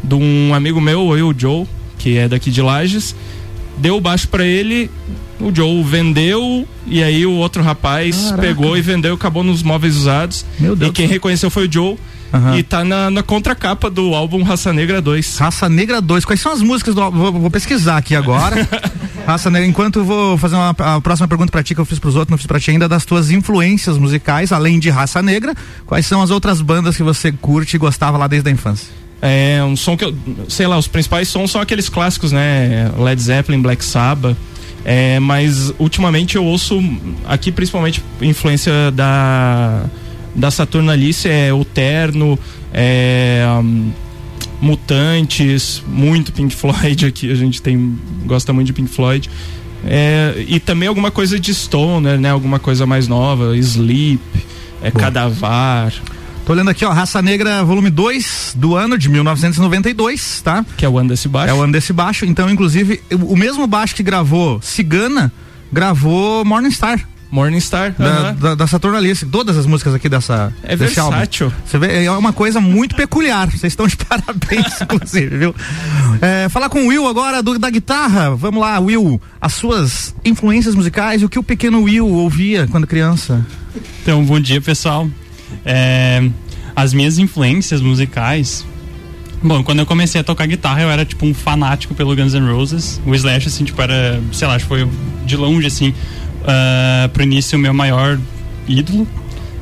[0.03, 1.65] de um amigo meu, o Joe,
[1.97, 3.15] que é daqui de Lages.
[3.77, 4.89] Deu o baixo pra ele,
[5.39, 8.41] o Joe vendeu e aí o outro rapaz Caraca.
[8.41, 10.45] pegou e vendeu, acabou nos móveis usados.
[10.59, 11.97] Meu Deus E quem reconheceu foi o Joe.
[12.33, 12.57] Aham.
[12.57, 15.37] E tá na, na contracapa do álbum Raça Negra 2.
[15.37, 16.25] Raça Negra 2.
[16.25, 17.19] Quais são as músicas do álbum?
[17.19, 18.67] Vou, vou pesquisar aqui agora.
[19.27, 21.99] Raça Negra, enquanto eu vou fazer uma, a próxima pergunta pra ti que eu fiz
[21.99, 25.53] pros outros, não fiz pra ti ainda, das tuas influências musicais, além de Raça Negra,
[25.85, 28.87] quais são as outras bandas que você curte e gostava lá desde a infância?
[29.21, 30.13] É um som que eu,
[30.49, 32.91] sei lá, os principais sons são aqueles clássicos, né?
[32.97, 34.35] Led Zeppelin, Black Sabbath.
[34.85, 36.83] É, mas ultimamente eu ouço
[37.25, 39.85] aqui principalmente influência da
[40.35, 42.37] da Saturnalice é o Terno,
[42.73, 43.91] é um,
[44.59, 49.29] Mutantes, muito Pink Floyd aqui, a gente tem gosta muito de Pink Floyd.
[49.85, 52.29] É, e também alguma coisa de Stoner, né?
[52.29, 54.21] Alguma coisa mais nova, Sleep,
[54.81, 55.93] é, Cadavar.
[56.45, 60.65] Tô olhando aqui, ó, Raça Negra, volume 2 do ano de 1992, tá?
[60.75, 61.49] Que é o ano desse baixo.
[61.49, 62.25] É o ano desse baixo.
[62.25, 65.31] Então, inclusive, o mesmo baixo que gravou Cigana,
[65.71, 66.99] gravou Morningstar.
[67.31, 68.35] Morningstar, Da, aham.
[68.35, 69.25] da, da Saturnalice.
[69.25, 70.53] Todas as músicas aqui dessa.
[70.61, 71.51] É versátil.
[71.65, 73.49] Você vê, é uma coisa muito peculiar.
[73.49, 75.55] Vocês estão de parabéns, inclusive, viu?
[76.21, 78.35] É, falar com o Will agora do, da guitarra.
[78.35, 79.19] Vamos lá, Will.
[79.41, 83.43] As suas influências musicais e o que o pequeno Will ouvia quando criança.
[84.03, 85.07] Então, bom dia, pessoal.
[85.65, 86.21] É,
[86.75, 88.65] as minhas influências musicais.
[89.41, 92.49] Bom, quando eu comecei a tocar guitarra, eu era tipo um fanático pelo Guns N'
[92.51, 93.01] Roses.
[93.05, 94.87] O Slash, assim, tipo, era, sei lá, foi
[95.25, 95.93] de longe, assim,
[96.47, 98.17] ah, pro início, o meu maior
[98.67, 99.05] ídolo.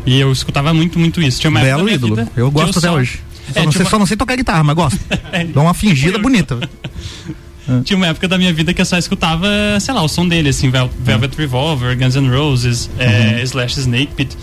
[0.05, 1.39] E eu escutava muito, muito isso.
[1.41, 2.15] Tinha uma Belo ídolo.
[2.15, 3.19] vida Eu gosto até só- hoje.
[3.53, 4.99] Só, É, não sei, uma- só não sei tocar guitarra, mas gosto.
[5.53, 6.59] Dá uma fingida bonita.
[7.85, 9.47] Tinha uma época da minha vida que eu só escutava,
[9.79, 14.13] sei lá, o som dele, assim, Vel- Velvet Revolver, Guns N' Roses, é, Slash Snake
[14.15, 14.35] Pit.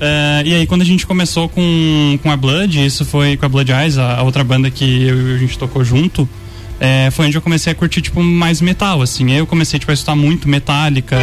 [0.00, 3.48] É, e aí quando a gente começou com, com a Blood, isso foi com a
[3.48, 6.28] Blood Eyes, a, a outra banda que eu e a gente tocou junto,
[6.80, 9.30] é, foi onde eu comecei a curtir, tipo, mais metal, assim.
[9.32, 11.18] Eu comecei, tipo, a escutar muito Metallica,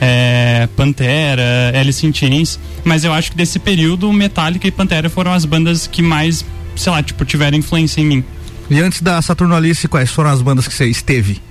[0.00, 1.42] é, Pantera,
[1.76, 2.60] Alice in Chains.
[2.84, 6.44] Mas eu acho que desse período, Metallica e Pantera foram as bandas que mais,
[6.76, 8.24] sei lá, tipo, tiveram influência em mim.
[8.70, 11.42] E antes da Saturnalice, quais foram as bandas que você esteve?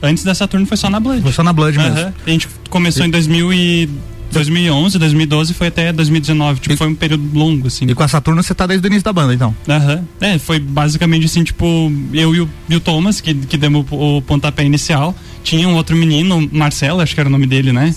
[0.00, 1.22] Antes da Saturno foi só na Blood.
[1.22, 2.14] Foi só na Blood mesmo.
[2.24, 3.90] A gente começou em 2000 e
[4.38, 6.60] 2011, 2012 foi até 2019.
[6.60, 7.86] Tipo, foi um período longo, assim.
[7.86, 9.54] E com a Saturno você tá desde o início da banda, então?
[9.68, 10.04] Aham.
[10.20, 14.18] É, foi basicamente assim, tipo, eu e o, e o Thomas, que, que demos o,
[14.18, 15.14] o pontapé inicial.
[15.42, 17.94] Tinha um outro menino, Marcelo, acho que era o nome dele, né?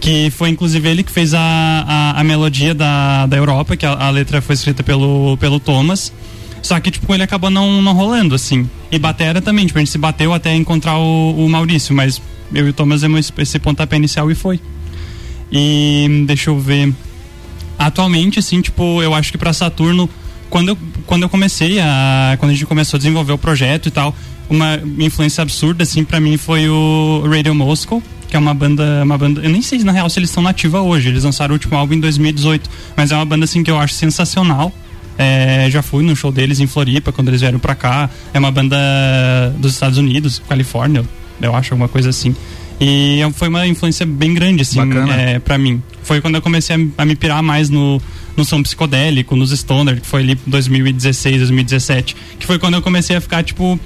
[0.00, 3.92] Que foi inclusive ele que fez a, a, a melodia da, da Europa, que a,
[3.92, 6.12] a letra foi escrita pelo, pelo Thomas.
[6.62, 8.68] Só que, tipo, ele acabou não, não rolando, assim.
[8.90, 12.22] E batera também, tipo, a gente se bateu até encontrar o, o Maurício, mas
[12.54, 14.58] eu e o Thomas demos esse pontapé inicial e foi.
[15.54, 16.92] E deixa eu ver.
[17.78, 20.10] Atualmente, assim, tipo, eu acho que pra Saturno,
[20.50, 22.36] quando eu, quando eu comecei a.
[22.40, 24.14] Quando a gente começou a desenvolver o projeto e tal,
[24.50, 29.02] uma influência absurda, assim, pra mim foi o Radio Moscow, que é uma banda.
[29.04, 29.42] Uma banda.
[29.42, 31.08] Eu nem sei na real se eles estão nativa hoje.
[31.08, 32.68] Eles lançaram o último álbum em 2018.
[32.96, 34.72] Mas é uma banda assim que eu acho sensacional.
[35.16, 38.10] É, já fui no show deles em Floripa quando eles vieram pra cá.
[38.32, 38.76] É uma banda
[39.58, 41.04] dos Estados Unidos, Califórnia,
[41.40, 42.34] eu acho, alguma coisa assim.
[42.80, 44.78] E foi uma influência bem grande, assim,
[45.12, 45.82] é, pra mim.
[46.02, 48.00] Foi quando eu comecei a, a me pirar mais no,
[48.36, 52.16] no som psicodélico, nos stoner, que foi ali 2016, 2017.
[52.38, 53.78] Que foi quando eu comecei a ficar, tipo,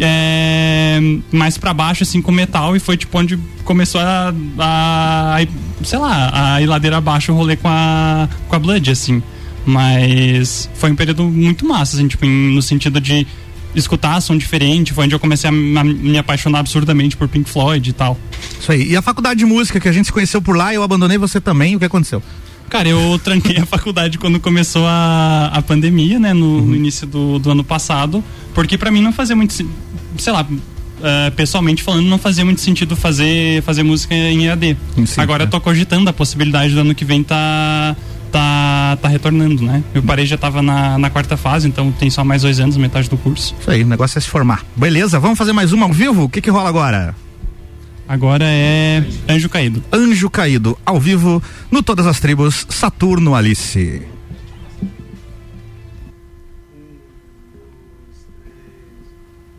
[0.00, 0.98] é,
[1.30, 2.74] mais pra baixo, assim, com metal.
[2.74, 5.36] E foi, tipo, onde começou a, a,
[5.84, 9.22] sei lá, a ir ladeira abaixo o rolê com a, com a Blood, assim.
[9.64, 13.26] Mas foi um período muito massa, assim, tipo, em- no sentido de
[13.74, 14.92] escutar som diferente.
[14.92, 18.18] Foi onde eu comecei a, me- apaixonar absurdamente por Pink Floyd e tal.
[18.60, 18.90] Isso aí.
[18.90, 21.40] E a faculdade de música que a gente se conheceu por lá, eu abandonei você
[21.40, 22.22] também, o que aconteceu?
[22.68, 26.32] Cara, eu tranquei a faculdade quando começou a, a pandemia, né?
[26.32, 26.66] No, Uhum.
[26.66, 28.22] no início do, do ano passado.
[28.54, 29.52] Porque pra mim não fazia muito.
[30.18, 30.46] Sei lá.
[31.04, 34.76] eh, pessoalmente falando, não fazia muito sentido fazer, fazer música em EAD.
[35.16, 37.96] Agora eu tô cogitando a possibilidade do ano que vem tá,
[38.32, 39.84] tá, tá retornando, né?
[39.94, 43.08] Eu parei já tava na, na quarta fase, então tem só mais dois anos, metade
[43.08, 43.54] do curso.
[43.60, 44.64] Isso aí, o negócio é se formar.
[44.74, 46.24] Beleza, vamos fazer mais uma ao vivo?
[46.24, 47.14] O que que rola agora?
[48.08, 49.82] Agora é Anjo Caído.
[49.92, 54.02] Anjo Caído, ao vivo, no Todas as Tribos, Saturno Alice.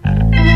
[0.05, 0.53] Thank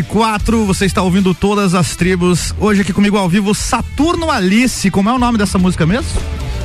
[0.00, 2.54] 1154, você está ouvindo todas as tribos.
[2.58, 4.90] Hoje aqui comigo ao vivo, Saturno Alice.
[4.90, 6.20] Como é o nome dessa música mesmo?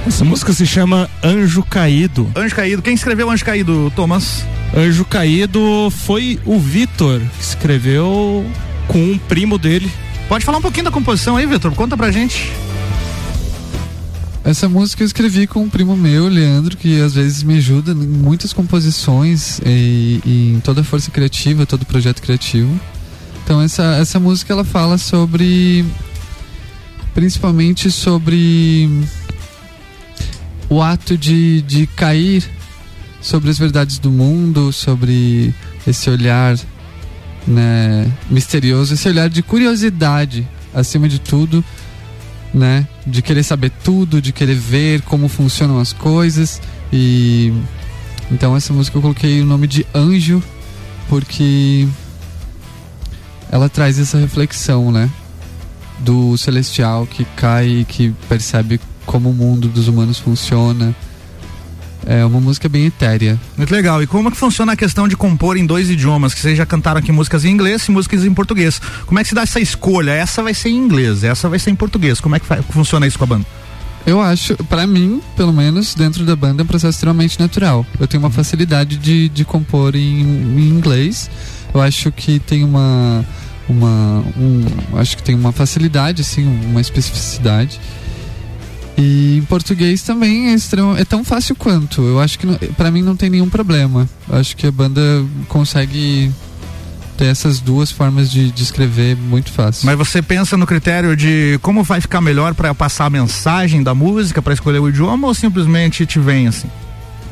[0.07, 2.29] Essa música se chama Anjo Caído.
[2.35, 2.81] Anjo Caído.
[2.81, 4.45] Quem escreveu Anjo Caído, Thomas?
[4.75, 8.45] Anjo Caído foi o Vitor que escreveu
[8.87, 9.91] com um primo dele.
[10.29, 11.73] Pode falar um pouquinho da composição aí, Vitor?
[11.73, 12.51] Conta pra gente.
[14.43, 17.95] Essa música eu escrevi com um primo meu, Leandro, que às vezes me ajuda em
[17.95, 22.79] muitas composições e, e em toda a força criativa, todo projeto criativo.
[23.45, 25.85] Então essa, essa música ela fala sobre
[27.13, 28.89] principalmente sobre
[30.67, 32.43] o ato de, de cair
[33.21, 35.53] sobre as verdades do mundo, sobre
[35.85, 36.57] esse olhar
[37.47, 41.63] né, misterioso, esse olhar de curiosidade acima de tudo,
[42.51, 46.59] né, de querer saber tudo, de querer ver como funcionam as coisas.
[46.91, 47.53] E
[48.31, 50.41] então essa música eu coloquei o nome de Anjo
[51.07, 51.87] porque
[53.51, 55.09] ela traz essa reflexão, né,
[55.99, 60.95] do celestial que cai e que percebe como o mundo dos humanos funciona.
[62.07, 63.39] É uma música bem etérea.
[63.57, 64.01] Muito legal.
[64.01, 66.35] E como que funciona a questão de compor em dois idiomas?
[66.35, 68.79] Que vocês já cantaram aqui músicas em inglês e músicas em português.
[69.07, 70.11] Como é que se dá essa escolha?
[70.11, 72.19] Essa vai ser em inglês, essa vai ser em português.
[72.19, 73.45] Como é que funciona isso com a banda?
[74.05, 77.83] Eu acho, pra mim, pelo menos, dentro da banda é um processo extremamente natural.
[77.99, 81.27] Eu tenho uma facilidade de, de compor em, em inglês.
[81.75, 83.25] Eu acho que tem uma.
[83.67, 87.79] uma um, acho que tem uma facilidade, assim, uma especificidade.
[88.97, 92.01] E em português também é, extremo, é tão fácil quanto.
[92.01, 92.47] Eu acho que
[92.77, 94.07] pra mim não tem nenhum problema.
[94.29, 95.01] Eu acho que a banda
[95.49, 96.31] consegue
[97.17, 99.85] ter essas duas formas de, de escrever muito fácil.
[99.85, 103.93] Mas você pensa no critério de como vai ficar melhor pra passar a mensagem da
[103.93, 106.69] música, pra escolher o idioma ou simplesmente te vem assim?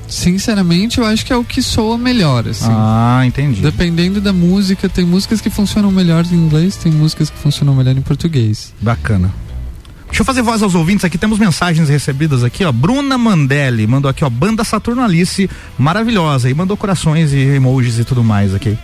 [0.08, 2.70] Sinceramente, eu acho que é o que soa melhor, assim.
[2.70, 3.62] Ah, entendi.
[3.62, 7.98] Dependendo da música, tem músicas que funcionam melhor em inglês, tem músicas que funcionam melhor
[7.98, 8.74] em português.
[8.82, 9.34] Bacana.
[10.14, 12.72] Deixa eu fazer voz aos ouvintes aqui, temos mensagens recebidas aqui, ó.
[12.72, 18.04] Bruna Mandelli mandou aqui, ó, Banda Saturno Alice, maravilhosa, e mandou corações e emojis e
[18.06, 18.78] tudo mais aqui.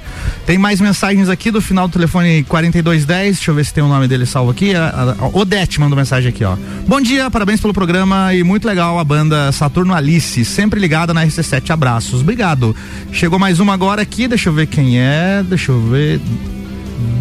[0.47, 3.87] Tem mais mensagens aqui do final do telefone 4210, deixa eu ver se tem o
[3.87, 4.73] nome dele salvo aqui.
[4.73, 6.57] A, a- a Odete mandou mensagem aqui, ó.
[6.87, 11.23] Bom dia, parabéns pelo programa e muito legal a banda Saturno Alice, sempre ligada na
[11.23, 11.69] RC7.
[11.69, 12.75] Abraços, obrigado.
[13.11, 16.19] Chegou mais uma agora aqui, deixa eu ver quem é, deixa eu ver.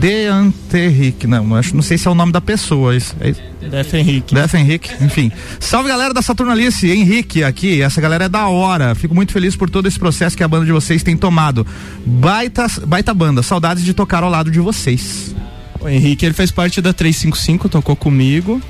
[0.01, 2.97] Deante Henrique, não, não, acho- não sei se é o nome da pessoa.
[2.97, 3.33] Isso, é?
[3.69, 4.35] Def Henrique.
[4.35, 5.31] Def Henrique, enfim.
[5.61, 8.95] Salve galera da Saturnalice, Henrique aqui, essa galera é da hora.
[8.95, 11.67] Fico muito feliz por todo esse processo que a banda de vocês tem tomado.
[12.05, 15.35] Baita, baita banda, saudades de tocar ao lado de vocês.
[15.81, 18.61] O Henrique, ele fez parte da 355, tocou comigo.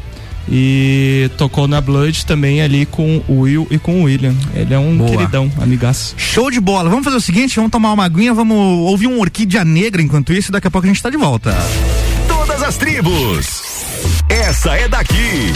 [0.51, 4.35] E tocou na Blood também ali com o Will e com o William.
[4.55, 5.11] Ele é um Boa.
[5.11, 6.15] queridão, amigaço.
[6.17, 6.89] Show de bola.
[6.89, 8.57] Vamos fazer o seguinte, vamos tomar uma aguinha, vamos
[8.89, 11.55] ouvir um Orquídea Negra enquanto isso e daqui a pouco a gente tá de volta.
[12.27, 13.63] Todas as tribos.
[14.29, 15.53] Essa é daqui.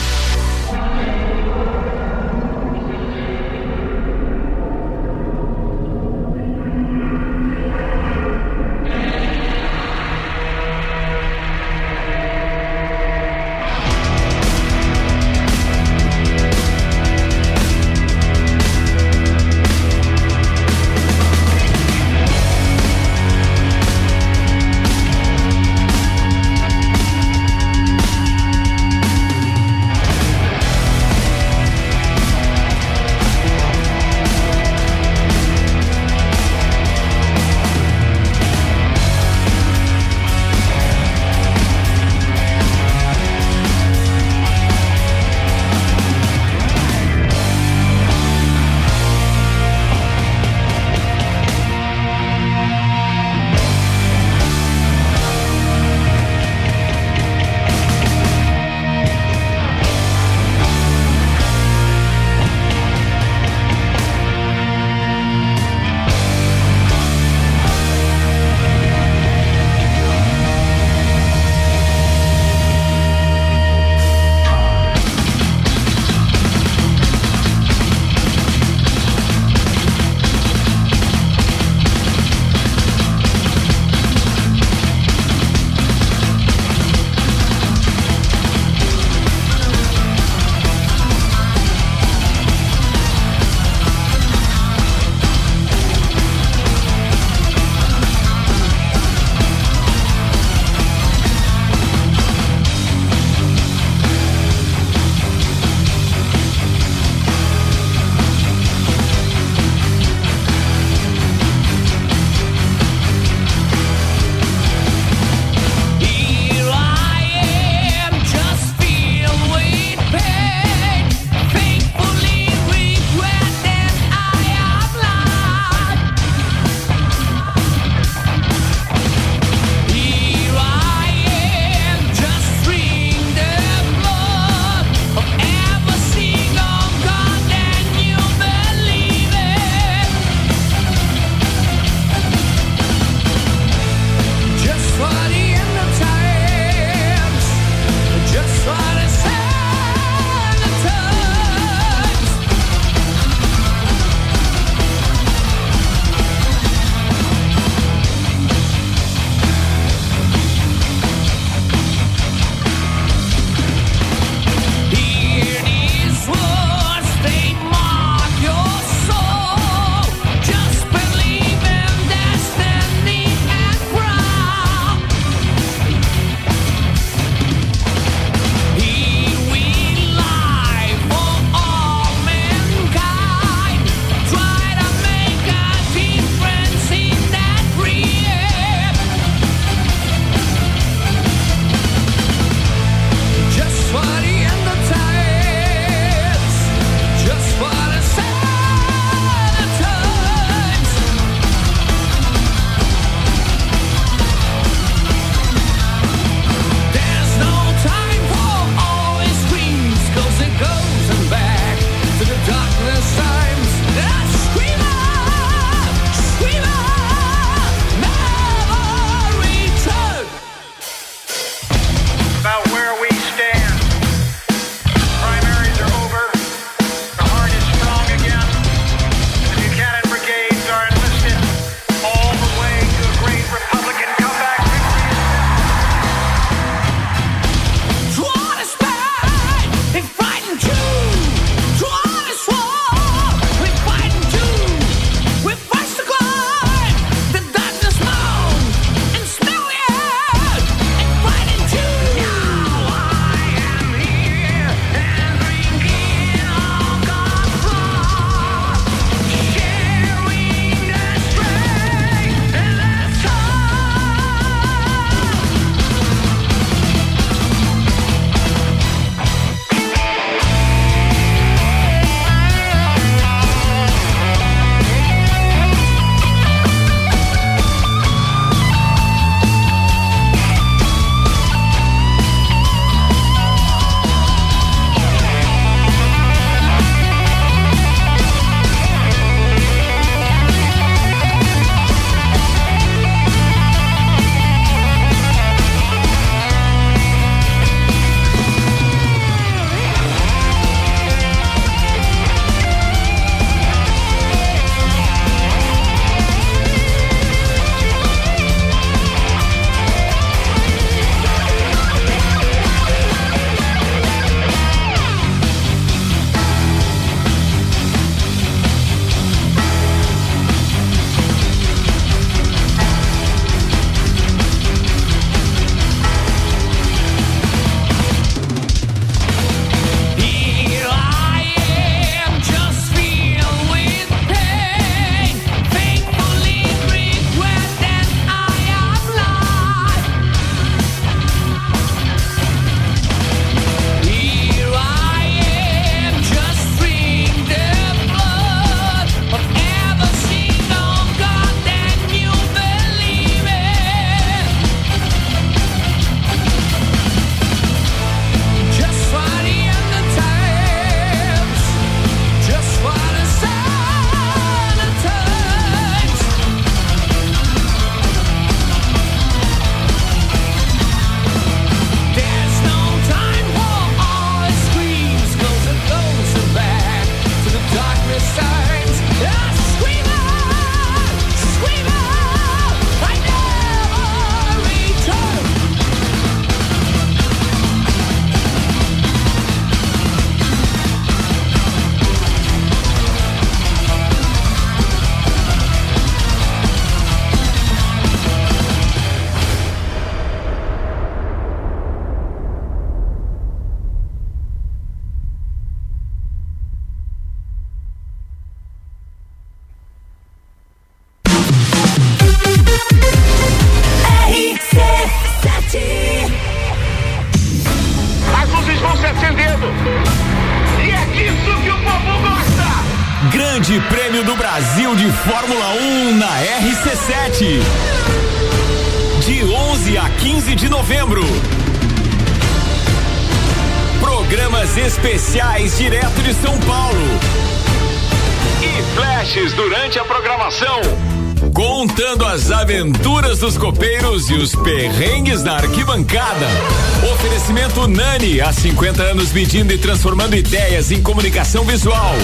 [449.43, 452.15] 50 anos medindo e transformando ideias em comunicação visual.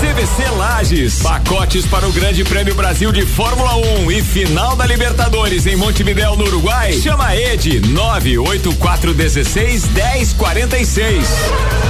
[0.00, 5.66] CVC Lages, pacotes para o Grande Prêmio Brasil de Fórmula 1 e final da Libertadores
[5.66, 6.92] em Montevidéu, no Uruguai.
[6.92, 11.26] Chama Ed 98416 1046.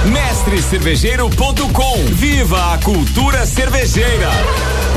[0.05, 2.05] Mestrecervejeiro.com.
[2.13, 4.29] Viva a cultura cervejeira.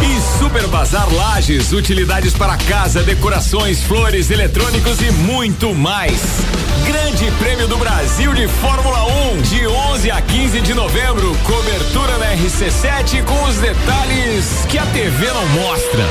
[0.00, 6.41] E Super Bazar Lages, utilidades para casa, decorações, flores, eletrônicos e muito mais.
[6.86, 9.04] Grande Prêmio do Brasil de Fórmula
[9.34, 11.36] 1, de 11 a 15 de novembro.
[11.44, 16.08] Cobertura na RC7 com os detalhes que a TV não mostra.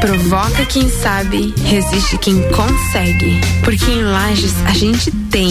[0.00, 3.40] Provoca quem sabe, resiste quem consegue.
[3.64, 5.50] Porque em Lages a gente tem.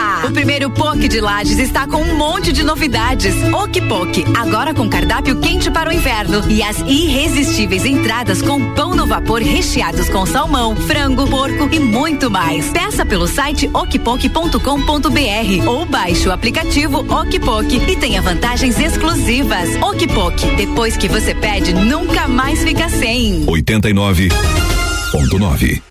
[0.23, 3.33] O primeiro POC de Lages está com um monte de novidades.
[3.51, 6.43] Okpok, agora com cardápio quente para o inverno.
[6.49, 12.29] E as irresistíveis entradas com pão no vapor recheados com salmão, frango, porco e muito
[12.29, 12.69] mais.
[12.69, 19.69] Peça pelo site okpok.com.br ou baixe o aplicativo Okpok e tenha vantagens exclusivas.
[19.81, 23.45] Okpok, depois que você pede, nunca mais fica sem.
[23.45, 25.90] 89.9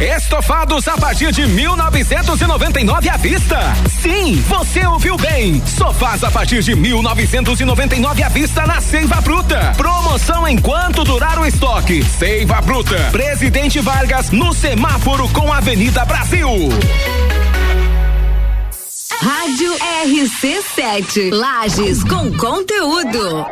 [0.00, 3.58] Estofados a partir de 1999 à vista.
[4.00, 5.62] Sim, você ouviu bem.
[5.66, 9.74] Sofás a partir de 1999 à vista na Seiva Bruta.
[9.76, 12.02] Promoção enquanto durar o estoque.
[12.02, 12.96] Seiva Bruta.
[13.12, 16.48] Presidente Vargas no semáforo com Avenida Brasil.
[19.20, 19.74] Rádio
[20.06, 21.30] RC7.
[21.30, 23.44] Lages com conteúdo.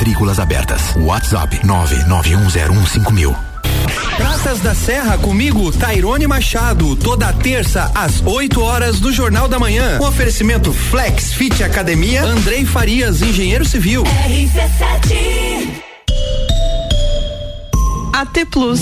[0.09, 0.95] Matrículas abertas.
[0.95, 3.35] WhatsApp 991015000.
[4.17, 9.99] Praças da Serra comigo, Tairone Machado, toda terça às 8 horas do Jornal da Manhã.
[10.01, 14.03] Um oferecimento Flex Fit Academia, Andrei Farias, engenheiro civil.
[14.03, 15.83] RC7
[18.11, 18.81] AT Plus.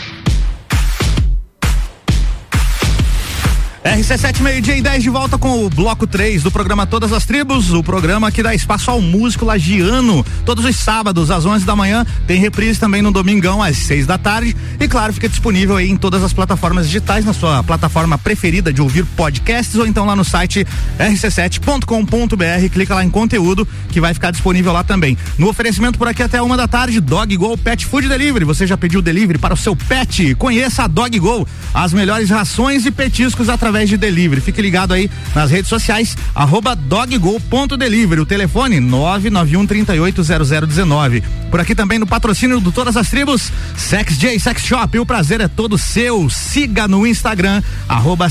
[3.83, 7.73] RC7 meio-dia e 10 de volta com o bloco 3 do programa Todas as Tribos,
[7.73, 10.23] o programa que dá espaço ao músico lagiano.
[10.45, 14.19] Todos os sábados, às 11 da manhã, tem reprise também no domingão, às 6 da
[14.19, 14.55] tarde.
[14.79, 18.83] E claro, fica disponível aí em todas as plataformas digitais, na sua plataforma preferida de
[18.83, 20.63] ouvir podcasts ou então lá no site
[20.99, 22.69] rc7.com.br.
[22.71, 25.17] Clica lá em conteúdo que vai ficar disponível lá também.
[25.39, 28.45] No oferecimento por aqui até uma da tarde, Dog Go Pet Food Delivery.
[28.45, 30.35] Você já pediu delivery para o seu pet?
[30.35, 34.41] Conheça a Dog Go, as melhores rações e petiscos através de delivery.
[34.41, 38.21] Fique ligado aí nas redes sociais, arroba doggo.delivery.
[38.21, 41.23] O telefone 991 380019.
[41.49, 44.99] Por aqui também no patrocínio do Todas as Tribos, Sex J Sex Shop.
[44.99, 46.29] O prazer é todo seu.
[46.29, 48.27] Siga no Instagram, arroba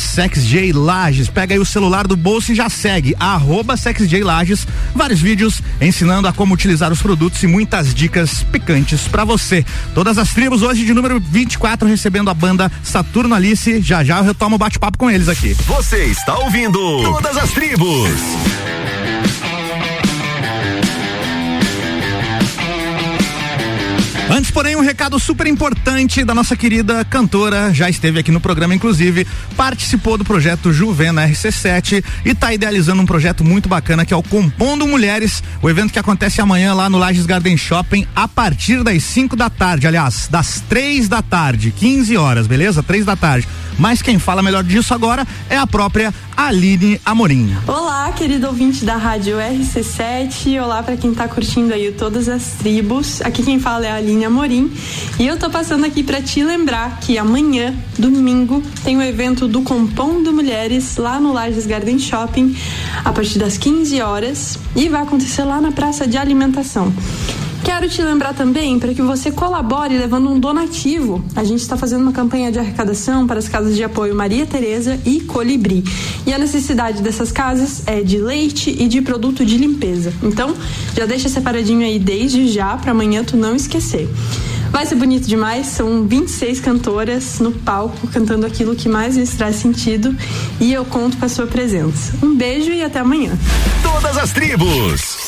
[0.74, 1.28] Lages.
[1.28, 3.74] Pega aí o celular do bolso e já segue, arroba
[4.24, 4.66] Lages.
[4.94, 9.64] Vários vídeos ensinando a como utilizar os produtos e muitas dicas picantes para você.
[9.94, 13.80] Todas as tribos hoje de número 24 recebendo a banda Saturno Alice.
[13.80, 15.54] Já já eu retomo o bate-papo com eles aqui.
[15.54, 18.10] Você está ouvindo Todas as Tribos.
[24.40, 28.74] Antes, porém, um recado super importante da nossa querida cantora, já esteve aqui no programa,
[28.74, 34.16] inclusive, participou do projeto Juvena RC7 e está idealizando um projeto muito bacana que é
[34.16, 38.82] o Compondo Mulheres, o evento que acontece amanhã lá no Lages Garden Shopping a partir
[38.82, 42.82] das 5 da tarde, aliás, das três da tarde, 15 horas, beleza?
[42.82, 43.46] Três da tarde.
[43.78, 47.56] Mas quem fala melhor disso agora é a própria Aline Amorim.
[47.66, 50.62] Olá, querido ouvinte da Rádio RC7.
[50.62, 53.22] Olá para quem tá curtindo aí Todas as Tribos.
[53.22, 54.72] Aqui quem fala é a Aline Amorim.
[55.18, 59.62] E eu tô passando aqui para te lembrar que amanhã, domingo, tem o evento do
[59.62, 62.56] Compondo Mulheres lá no Lages Garden Shopping,
[63.04, 64.58] a partir das 15 horas.
[64.74, 66.92] E vai acontecer lá na Praça de Alimentação.
[67.64, 71.22] Quero te lembrar também para que você colabore levando um donativo.
[71.36, 74.98] A gente está fazendo uma campanha de arrecadação para as casas de apoio Maria Tereza
[75.04, 75.84] e Colibri.
[76.26, 80.12] E a necessidade dessas casas é de leite e de produto de limpeza.
[80.22, 80.54] Então,
[80.96, 84.08] já deixa separadinho aí desde já para amanhã tu não esquecer.
[84.70, 89.56] Vai ser bonito demais, são 26 cantoras no palco cantando aquilo que mais lhes traz
[89.56, 90.14] sentido
[90.60, 92.14] e eu conto com a sua presença.
[92.22, 93.36] Um beijo e até amanhã.
[93.82, 95.18] Todas as tribos.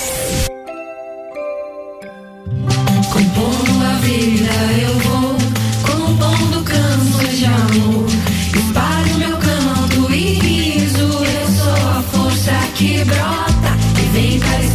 [4.15, 5.37] Eu vou,
[5.87, 8.07] compondo canções de amor.
[8.55, 14.72] Espalho meu canto e riso, eu sou a força que brota e vem para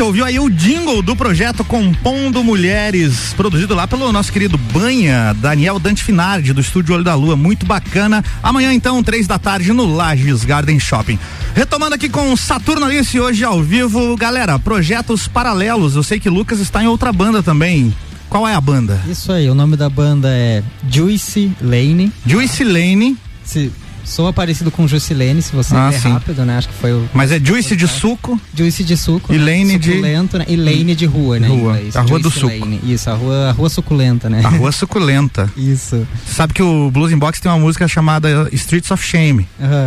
[0.00, 5.34] você ouviu aí o jingle do projeto Compondo Mulheres, produzido lá pelo nosso querido Banha,
[5.34, 7.36] Daniel Dante Finardi, do estúdio Olho da Lua.
[7.36, 8.24] Muito bacana.
[8.42, 11.18] Amanhã, então, três da tarde, no Lages Garden Shopping.
[11.54, 14.16] Retomando aqui com Saturno Alice hoje ao vivo.
[14.16, 15.96] Galera, projetos paralelos.
[15.96, 17.94] Eu sei que Lucas está em outra banda também.
[18.30, 18.98] Qual é a banda?
[19.06, 22.10] Isso aí, o nome da banda é Juicy Lane.
[22.24, 23.18] Juicy Lane.
[23.44, 23.70] Se,
[24.04, 26.08] sou parecido com Juicy Lane, se você Ah, ler sim.
[26.12, 26.58] rápido, né?
[26.58, 27.08] Acho que foi o.
[27.14, 28.40] Mas é Juice de suco.
[28.54, 29.32] Juicy de suco.
[29.32, 29.44] E né?
[29.44, 30.44] Lane de- Suculento, né?
[30.48, 31.48] E Lane de rua, né?
[31.48, 31.78] Rua.
[31.94, 32.46] A rua do suco.
[32.58, 32.80] Lane.
[32.84, 34.42] Isso, a rua, a rua suculenta, né?
[34.44, 35.50] A rua suculenta.
[35.56, 36.06] Isso.
[36.26, 39.46] Sabe que o Blues in Box tem uma música chamada Streets of Shame,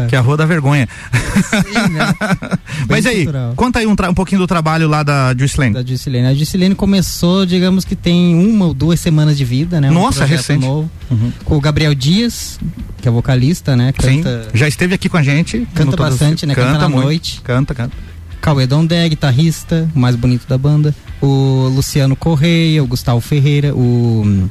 [0.09, 0.87] que é a Rua da Vergonha.
[2.89, 3.53] Mas aí, cultural.
[3.55, 5.73] conta aí um, um pouquinho do trabalho lá da Juice Lane.
[5.73, 6.27] Da Juicy Lane.
[6.27, 9.89] A Juicy Lane começou, digamos que tem uma ou duas semanas de vida, né?
[9.89, 10.65] Um Nossa, recente.
[10.65, 11.31] Novo, Uhum.
[11.45, 12.59] Com o Gabriel Dias,
[13.03, 13.93] que é vocalista, né?
[13.99, 15.67] Sim, Canta, já esteve aqui com a gente.
[15.75, 16.55] canta bastante, né?
[16.55, 17.03] Canta, na muito.
[17.03, 17.41] noite.
[17.43, 17.93] Canta, canta.
[18.39, 20.95] Cauê Dondé, guitarrista, o mais bonito da banda.
[21.21, 24.47] O Luciano Correia, o Gustavo Ferreira, o.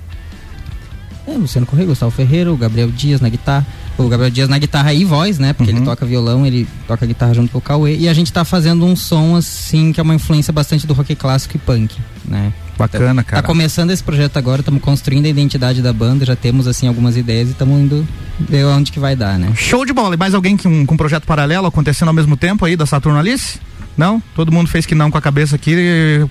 [1.27, 3.67] É, Luciano Correia, Gustavo Ferreira, o Gabriel Dias na guitarra.
[3.97, 5.53] O Gabriel Dias na guitarra e voz, né?
[5.55, 5.79] Porque Uhum.
[5.79, 7.97] ele toca violão, ele toca guitarra junto com o Cauê.
[7.97, 11.15] E a gente tá fazendo um som, assim, que é uma influência bastante do rock
[11.15, 11.95] clássico e punk,
[12.27, 12.53] né?
[12.83, 13.43] Bacana, cara.
[13.43, 17.17] Tá começando esse projeto agora, estamos construindo a identidade da banda, já temos, assim, algumas
[17.17, 18.07] ideias e estamos indo
[18.41, 19.53] ver onde que vai dar, né?
[19.55, 20.15] Show de bola.
[20.15, 22.85] E mais alguém que um, com um projeto paralelo acontecendo ao mesmo tempo aí da
[22.87, 23.61] Saturno Alice?
[23.97, 24.23] Não?
[24.35, 25.77] Todo mundo fez que não com a cabeça aqui,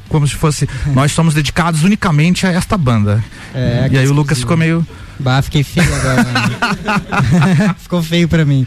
[0.09, 0.67] como se fosse.
[0.93, 3.23] nós somos dedicados unicamente a esta banda.
[3.53, 4.85] É, e aí o Lucas ficou meio.
[5.19, 6.23] Bah, fiquei feio agora.
[6.23, 7.75] né?
[7.77, 8.65] Ficou feio pra mim.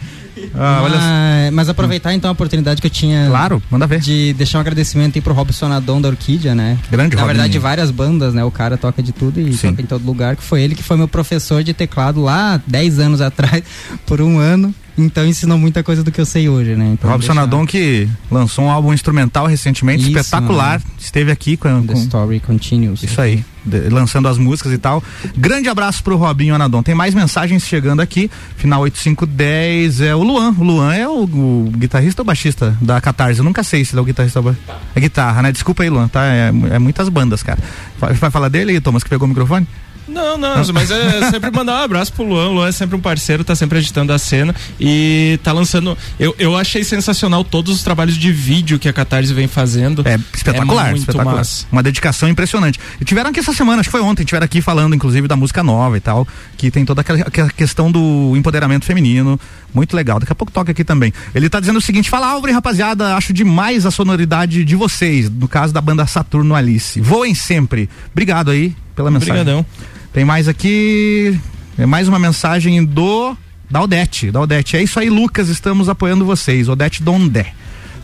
[0.55, 3.27] Ah, mas, mas aproveitar então a oportunidade que eu tinha.
[3.29, 4.01] Claro, manda ver.
[4.01, 6.79] De deixar um agradecimento aí pro Robson Adon da Orquídea, né?
[6.91, 7.37] Grande Na Robinho.
[7.39, 8.45] verdade, várias bandas, né?
[8.45, 10.37] O cara toca de tudo e toca em todo lugar.
[10.37, 13.63] Que foi ele que foi meu professor de teclado lá 10 anos atrás,
[14.07, 14.75] por um ano.
[14.97, 16.91] Então ensinou muita coisa do que eu sei hoje, né?
[16.95, 20.79] Então, Robson Adon que lançou um álbum instrumental recentemente, Isso, espetacular.
[20.79, 20.85] né?
[20.99, 23.03] Esteve aqui com, The com- Story Continues.
[23.03, 25.03] Isso aí, de- lançando as músicas e tal.
[25.37, 26.81] Grande abraço pro Robinho Anadon.
[26.83, 28.31] Tem mais mensagens chegando aqui.
[28.57, 30.55] Final 8510 é o Luan.
[30.57, 33.41] O Luan é o, o guitarrista ou baixista da Catarse?
[33.41, 34.57] Eu nunca sei se ele é o guitarrista ou ba...
[34.95, 35.51] É guitarra, né?
[35.51, 36.25] Desculpa aí, Luan, tá?
[36.25, 37.59] É, é muitas bandas, cara.
[37.99, 39.67] Vai, vai falar dele aí, Thomas, que pegou o microfone?
[40.07, 42.49] Não, não, mas é sempre mandar um abraço pro Luan.
[42.49, 45.97] O Luan é sempre um parceiro, tá sempre agitando a cena e tá lançando.
[46.19, 50.07] Eu, eu achei sensacional todos os trabalhos de vídeo que a Catarse vem fazendo.
[50.07, 51.37] É espetacular, é muito espetacular.
[51.37, 51.67] massa.
[51.73, 52.79] Uma dedicação impressionante.
[53.01, 55.63] E tiveram aqui essa semana, acho que foi ontem, tiveram aqui falando, inclusive, da música
[55.63, 56.27] nova e tal,
[56.57, 59.41] que tem toda aquela, aquela questão do empoderamento feminino.
[59.73, 60.21] Muito legal.
[60.21, 61.13] Daqui a pouco toca aqui também.
[61.35, 65.49] Ele tá dizendo o seguinte: fala, Álvaro rapaziada, acho demais a sonoridade de vocês, no
[65.49, 67.01] caso da banda Saturno Alice.
[67.01, 67.89] Voem sempre.
[68.13, 69.41] Obrigado aí pela mensagem.
[69.41, 69.67] Obrigadão.
[70.15, 71.39] Tem mais aqui.
[71.77, 73.37] É mais uma mensagem do.
[73.71, 74.31] Da Odete.
[74.31, 74.77] Da Odete.
[74.77, 75.49] É isso aí, Lucas.
[75.49, 76.69] Estamos apoiando vocês.
[76.69, 77.53] Odete Dondé.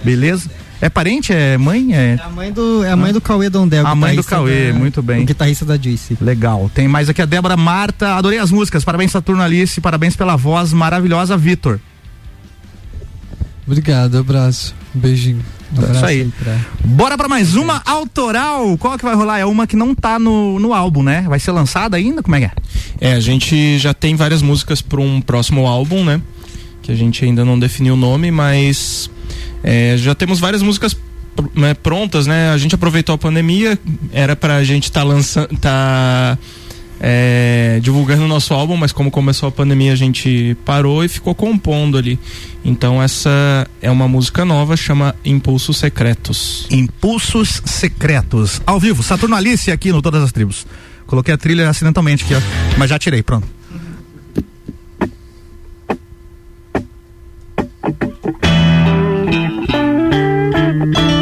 [0.02, 0.50] Beleza?
[0.80, 1.32] É parente?
[1.32, 1.94] É mãe?
[1.94, 2.18] É.
[2.24, 3.86] A mãe do, é a mãe do Cauê Dondel.
[3.86, 5.22] A mãe do Cauê, da- muito bem.
[5.22, 6.16] O guitarrista da Juicy.
[6.20, 6.70] Legal.
[6.74, 8.14] Tem mais aqui a Débora Marta.
[8.16, 8.82] Adorei as músicas.
[8.82, 9.80] Parabéns, Saturno Alice.
[9.80, 11.78] Parabéns pela voz maravilhosa, Vitor.
[13.70, 14.74] Obrigado, abraço.
[14.94, 15.44] Um beijinho.
[15.88, 16.28] É isso aí.
[16.84, 18.76] Bora pra mais uma autoral.
[18.76, 19.38] Qual que vai rolar?
[19.38, 21.24] É uma que não tá no, no álbum, né?
[21.28, 22.20] Vai ser lançada ainda?
[22.20, 22.52] Como é que é?
[23.00, 26.20] É, a gente já tem várias músicas para um próximo álbum, né?
[26.82, 29.08] Que a gente ainda não definiu o nome, mas
[29.62, 30.92] é, já temos várias músicas
[31.36, 32.50] pr- né, prontas, né?
[32.50, 33.78] A gente aproveitou a pandemia,
[34.12, 36.36] era pra gente estar lançando, tá
[37.00, 41.34] é, divulgando o nosso álbum, mas como começou a pandemia a gente parou e ficou
[41.34, 42.18] compondo ali.
[42.62, 46.66] Então essa é uma música nova, chama Impulsos Secretos.
[46.70, 48.60] Impulsos Secretos.
[48.66, 50.66] Ao vivo, Saturno Alice aqui no Todas as Tribos.
[51.06, 52.40] Coloquei a trilha acidentalmente aqui, ó.
[52.76, 53.48] Mas já tirei, pronto.
[60.92, 61.19] Voz,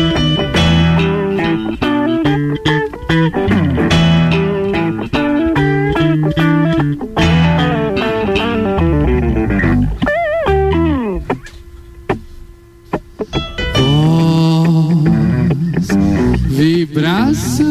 [16.85, 17.67] vibração,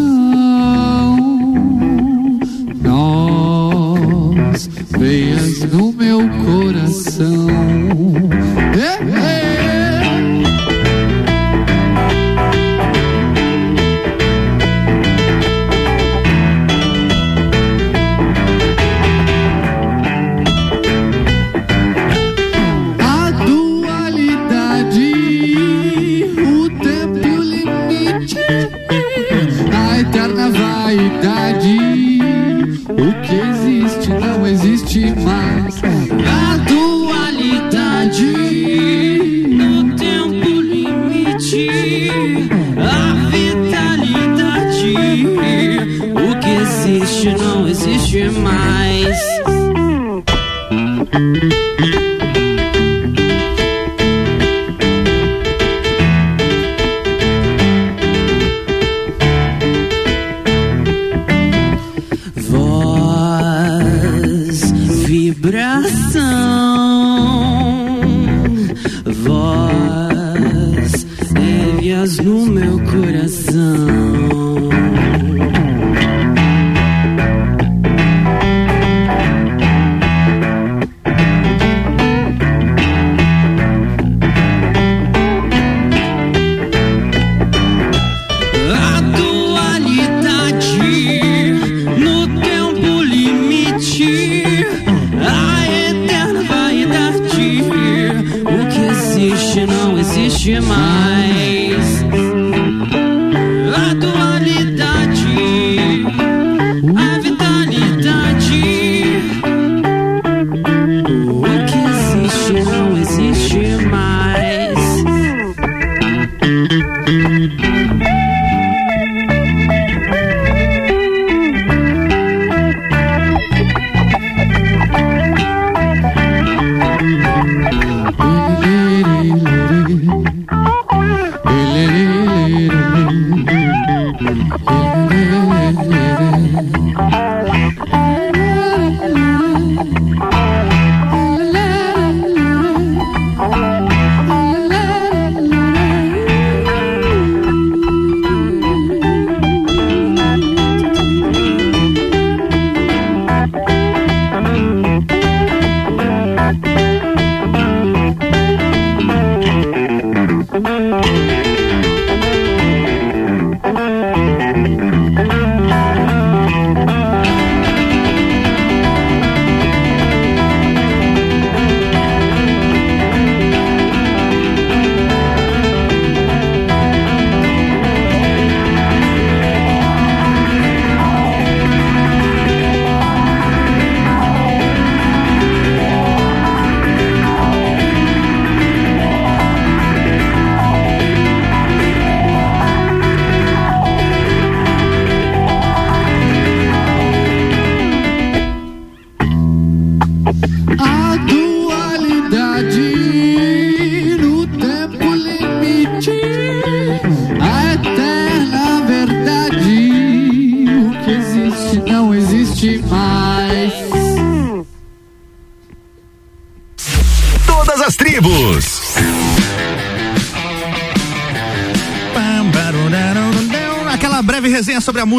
[2.82, 7.48] nós, veias no meu coração.
[8.76, 9.47] É, é.
[30.98, 31.37] Vaidade.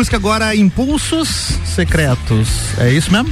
[0.09, 1.29] Música agora, Impulsos
[1.67, 2.49] Secretos.
[2.79, 3.31] É isso mesmo?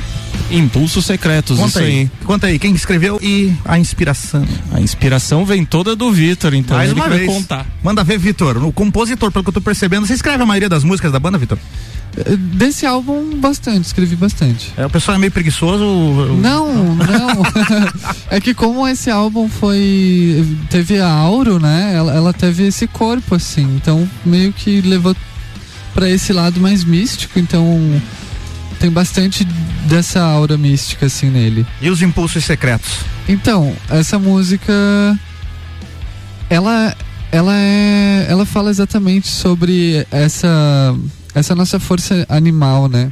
[0.50, 1.86] Impulsos Secretos, Conta isso aí.
[1.86, 2.10] aí.
[2.22, 4.46] Conta aí, quem escreveu e a inspiração.
[4.70, 7.26] A inspiração vem toda do Vitor, então Mais ele uma que vez.
[7.26, 7.66] vai contar.
[7.82, 8.62] Manda ver, Vitor.
[8.62, 11.38] O compositor, pelo que eu tô percebendo, você escreve a maioria das músicas da banda,
[11.38, 11.56] Vitor?
[12.38, 14.72] Desse álbum, bastante, escrevi bastante.
[14.76, 15.84] É, o pessoal é meio preguiçoso.
[16.40, 17.42] Não, não.
[18.30, 20.44] é que como esse álbum foi.
[20.70, 21.92] Teve a Auro, né?
[21.94, 23.64] Ela, ela teve esse corpo, assim.
[23.76, 25.14] Então meio que levou
[25.96, 27.38] pra esse lado mais místico.
[27.38, 27.64] Então
[28.78, 29.44] tem bastante
[29.88, 31.66] dessa aura mística, assim, nele.
[31.80, 33.00] E os impulsos secretos?
[33.26, 34.72] Então, essa música.
[36.50, 36.94] Ela.
[37.32, 38.26] Ela é.
[38.28, 40.94] Ela fala exatamente sobre essa.
[41.34, 43.10] Essa nossa força animal, né?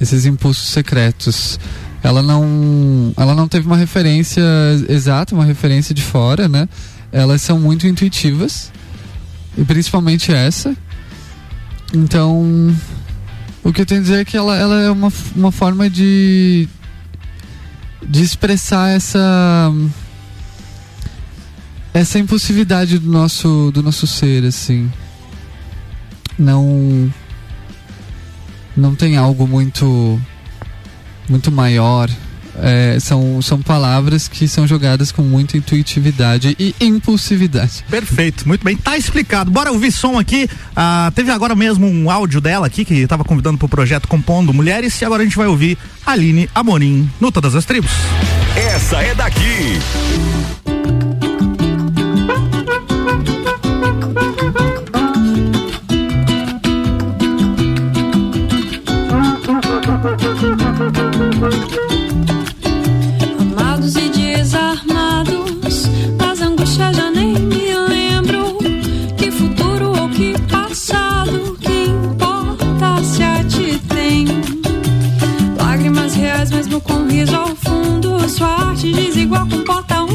[0.00, 1.60] Esses impulsos secretos.
[2.02, 3.12] Ela não.
[3.16, 4.42] Ela não teve uma referência
[4.88, 6.66] exata, uma referência de fora, né?
[7.12, 8.72] Elas são muito intuitivas.
[9.56, 10.74] E principalmente essa.
[11.92, 12.74] Então.
[13.64, 16.68] O que eu tenho a dizer é que ela, ela é uma, uma forma de.
[18.02, 19.70] de expressar essa
[21.94, 24.90] essa impulsividade do nosso do nosso ser assim
[26.38, 27.12] não
[28.74, 30.18] não tem algo muito
[31.28, 32.08] muito maior
[32.60, 37.84] É, são, são palavras que são jogadas com muita intuitividade e impulsividade.
[37.88, 39.50] Perfeito, muito bem, tá explicado.
[39.50, 40.48] Bora ouvir som aqui.
[40.76, 45.00] Ah, teve agora mesmo um áudio dela aqui que estava convidando pro projeto Compondo Mulheres
[45.00, 47.90] e agora a gente vai ouvir Aline Amorim no Todas as Tribos.
[48.56, 49.78] Essa é daqui.
[61.52, 61.82] Amados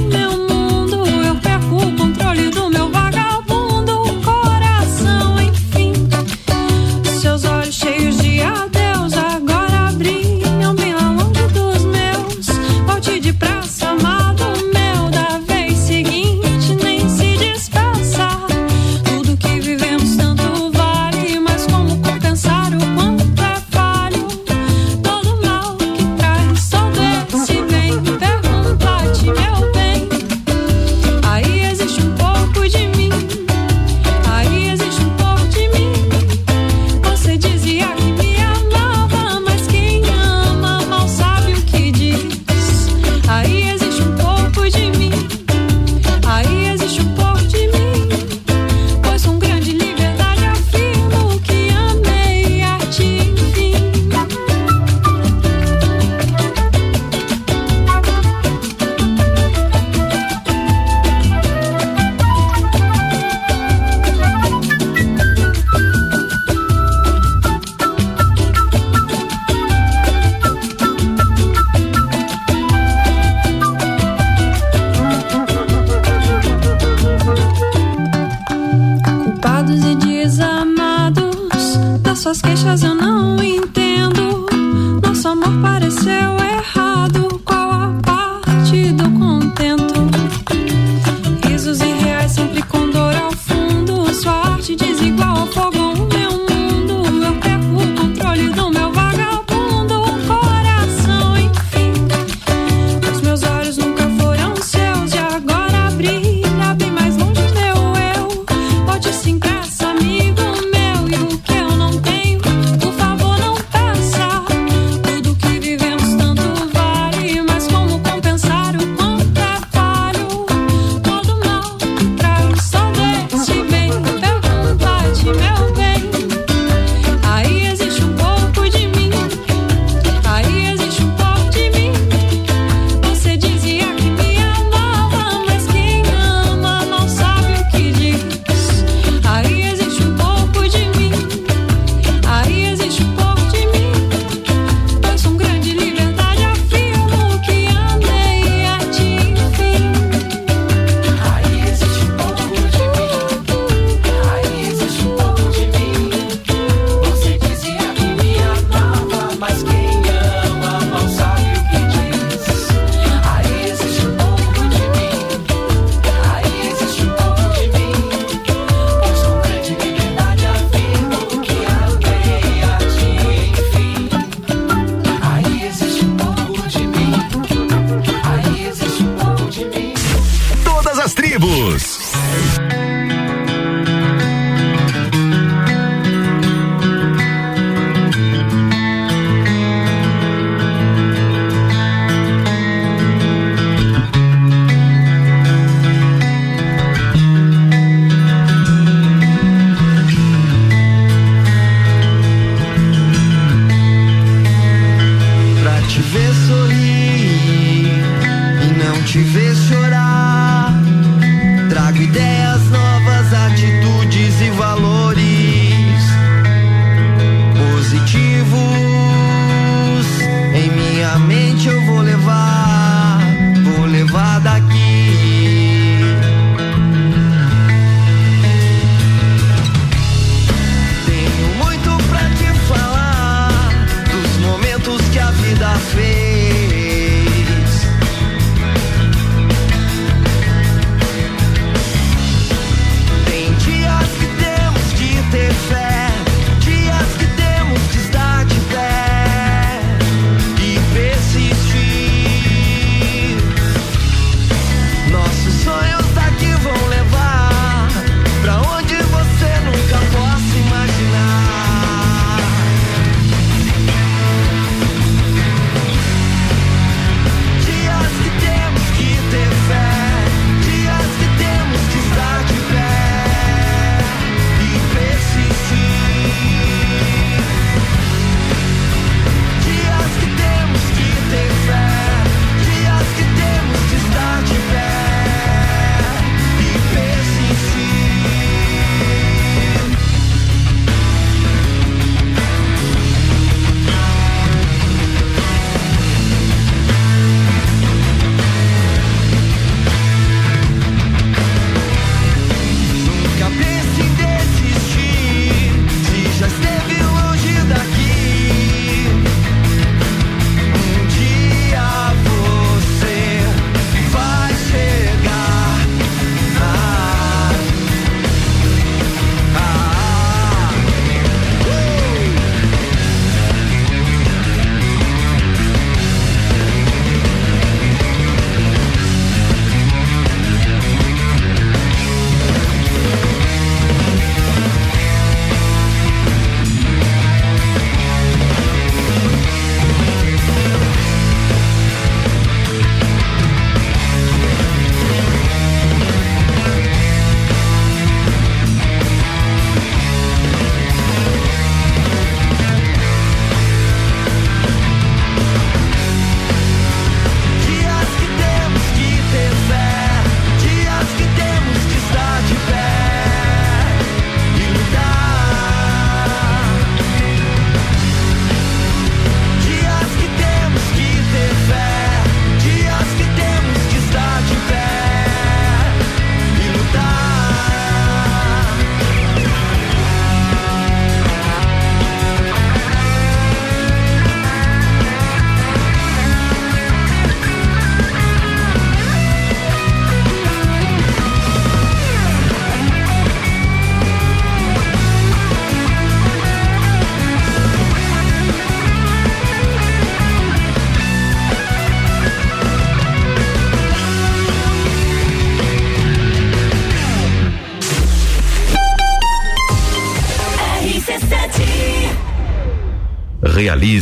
[0.08, 0.47] meu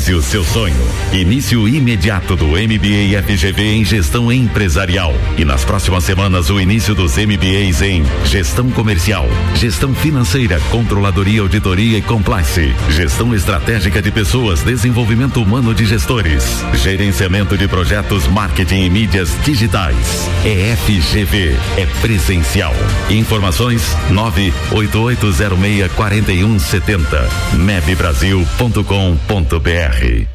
[0.05, 0.94] Realize o seu sonho.
[1.13, 5.13] Início imediato do MBA FGV em Gestão Empresarial.
[5.37, 11.97] E nas próximas semanas, o início dos MBAs em Gestão Comercial, Gestão Financeira, Controladoria, Auditoria
[11.97, 18.89] e Compliance, Gestão Estratégica de Pessoas, Desenvolvimento Humano de Gestores, Gerenciamento de Projetos, Marketing e
[18.89, 20.29] Mídias Digitais.
[20.43, 22.75] É FGV, é presencial.
[23.09, 30.34] Informações 98806 4170 mebbrasil.com.br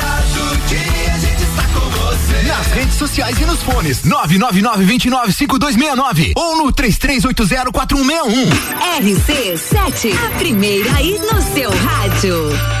[2.51, 4.01] Nas redes sociais e nos fones.
[4.01, 8.49] 999-295269 ou no 33804161.
[8.99, 12.80] RC7, a primeira aí no seu rádio.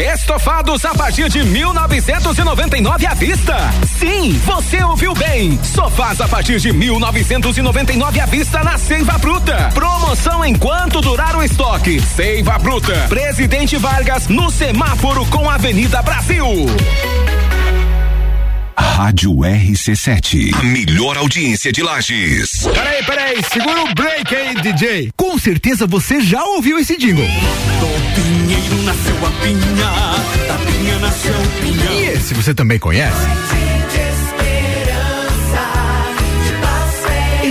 [0.00, 3.54] Estofados a partir de 1999 à vista.
[3.98, 5.62] Sim, você ouviu bem.
[5.62, 9.68] Sofás a partir de 1999 à vista na Seiva Bruta.
[9.74, 12.00] Promoção enquanto durar o estoque.
[12.00, 12.94] Seiva Bruta.
[13.10, 16.46] Presidente Vargas no semáforo com Avenida Brasil.
[18.78, 20.54] Rádio RC7.
[20.54, 22.66] A melhor audiência de Lages.
[22.72, 25.10] Peraí, peraí, segura o break aí, DJ.
[25.14, 27.28] Com certeza você já ouviu esse jingle.
[28.14, 31.92] Pinheiro nasceu a pinha, da pinha nasceu o pinhão.
[31.92, 33.26] E esse você também conhece?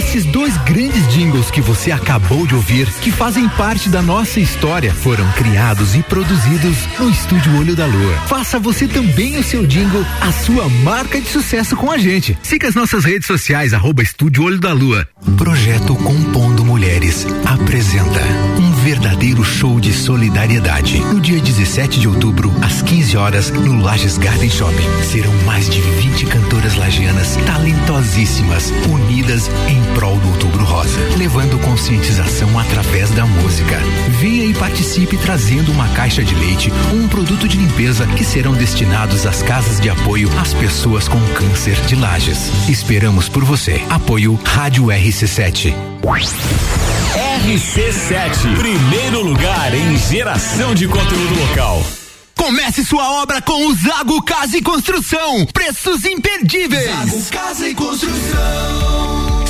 [0.09, 4.91] Esses dois grandes jingles que você acabou de ouvir, que fazem parte da nossa história,
[4.91, 8.15] foram criados e produzidos no Estúdio Olho da Lua.
[8.25, 12.35] Faça você também o seu jingle, a sua marca de sucesso com a gente.
[12.41, 15.07] Siga as nossas redes sociais, arroba Estúdio Olho da Lua.
[15.37, 18.19] Projeto Compondo Mulheres apresenta
[18.57, 20.99] um verdadeiro show de solidariedade.
[21.01, 25.03] No dia 17 de outubro, às 15 horas, no Lages Garden Shopping.
[25.03, 32.57] Serão mais de 20 cantoras lagianas talentosíssimas, unidas em prol do Outubro Rosa, levando conscientização
[32.57, 33.77] através da música.
[34.21, 38.53] Venha e participe trazendo uma caixa de leite ou um produto de limpeza que serão
[38.53, 42.49] destinados às casas de apoio às pessoas com câncer de Lages.
[42.69, 43.83] Esperamos por você.
[43.89, 45.75] Apoio Rádio RC7.
[47.43, 51.83] RC7, primeiro lugar em geração de conteúdo local.
[52.37, 55.45] Comece sua obra com o Zago Casa e Construção.
[55.47, 56.89] Preços imperdíveis.
[56.89, 59.08] Zago Casa e Construção.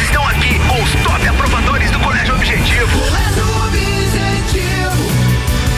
[0.00, 2.98] estão aqui com os top aprovadores do Colégio Objetivo.
[2.98, 5.08] Colégio Objetivo,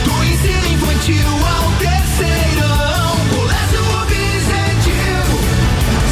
[0.04, 3.16] do ensino infantil ao terceirão.
[3.34, 5.38] Colégio Objetivo,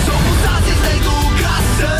[0.05, 1.94] somos ases da educação.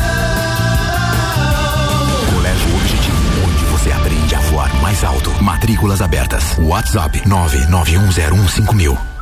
[2.35, 3.16] Colégio Objetivo,
[3.47, 5.31] onde você aprende a voar mais alto.
[5.43, 6.56] Matrículas abertas.
[6.59, 9.14] WhatsApp 991015000.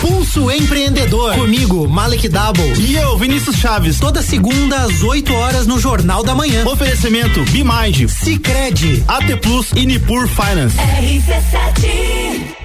[0.00, 1.34] Pulso Empreendedor.
[1.34, 2.72] Comigo, Malek Double.
[2.78, 3.98] E eu, Vinícius Chaves.
[3.98, 6.64] Toda segunda às 8 horas no Jornal da Manhã.
[6.66, 10.76] Oferecimento Bimind, Cicred, AT Plus e Nipur Finance.
[10.76, 12.56] RC7.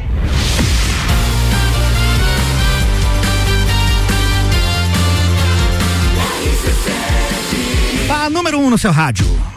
[8.09, 9.52] A número 1 um no seu rádio.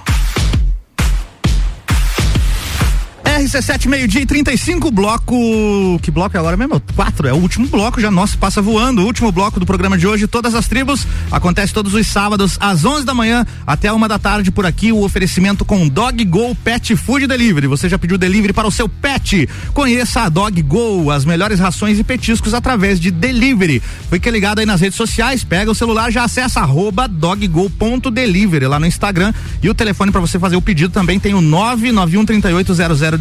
[3.37, 5.99] RC7, meio-dia e 35, bloco.
[6.01, 6.81] Que bloco é agora mesmo?
[6.95, 9.03] Quatro, é o último bloco, já nosso passa voando.
[9.03, 11.07] O último bloco do programa de hoje, todas as tribos.
[11.31, 14.91] Acontece todos os sábados, às 11 da manhã até uma da tarde por aqui.
[14.91, 17.67] O oferecimento com Dog Go Pet Food Delivery.
[17.67, 19.47] Você já pediu delivery para o seu pet?
[19.75, 23.83] Conheça a Dog Go, as melhores rações e petiscos através de delivery.
[24.09, 28.87] Fique ligado aí nas redes sociais, pega o celular, já acessa arroba doggo.delivery lá no
[28.87, 29.35] Instagram.
[29.63, 32.25] E o telefone para você fazer o pedido também tem o 991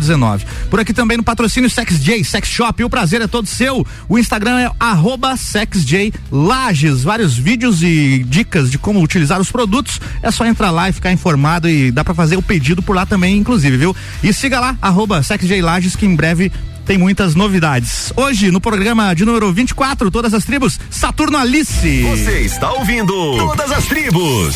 [0.06, 0.46] 380019.
[0.70, 2.84] Por aqui também no patrocínio SexJ, Sex Shop.
[2.84, 3.86] O prazer é todo seu.
[4.08, 5.36] O Instagram é arroba.
[7.04, 10.00] Vários vídeos e dicas de como utilizar os produtos.
[10.22, 13.06] É só entrar lá e ficar informado e dá para fazer o pedido por lá
[13.06, 13.96] também, inclusive, viu?
[14.24, 15.22] E siga lá, arroba
[15.98, 16.52] que em breve
[16.86, 18.14] tem muitas novidades.
[18.16, 22.04] Hoje, no programa de número 24, Todas as Tribos, Saturno Alice.
[22.04, 24.54] Você está ouvindo Todas as Tribos.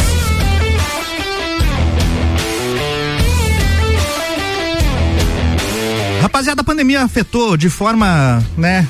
[6.22, 8.88] Rapaziada, a pandemia afetou de forma, né?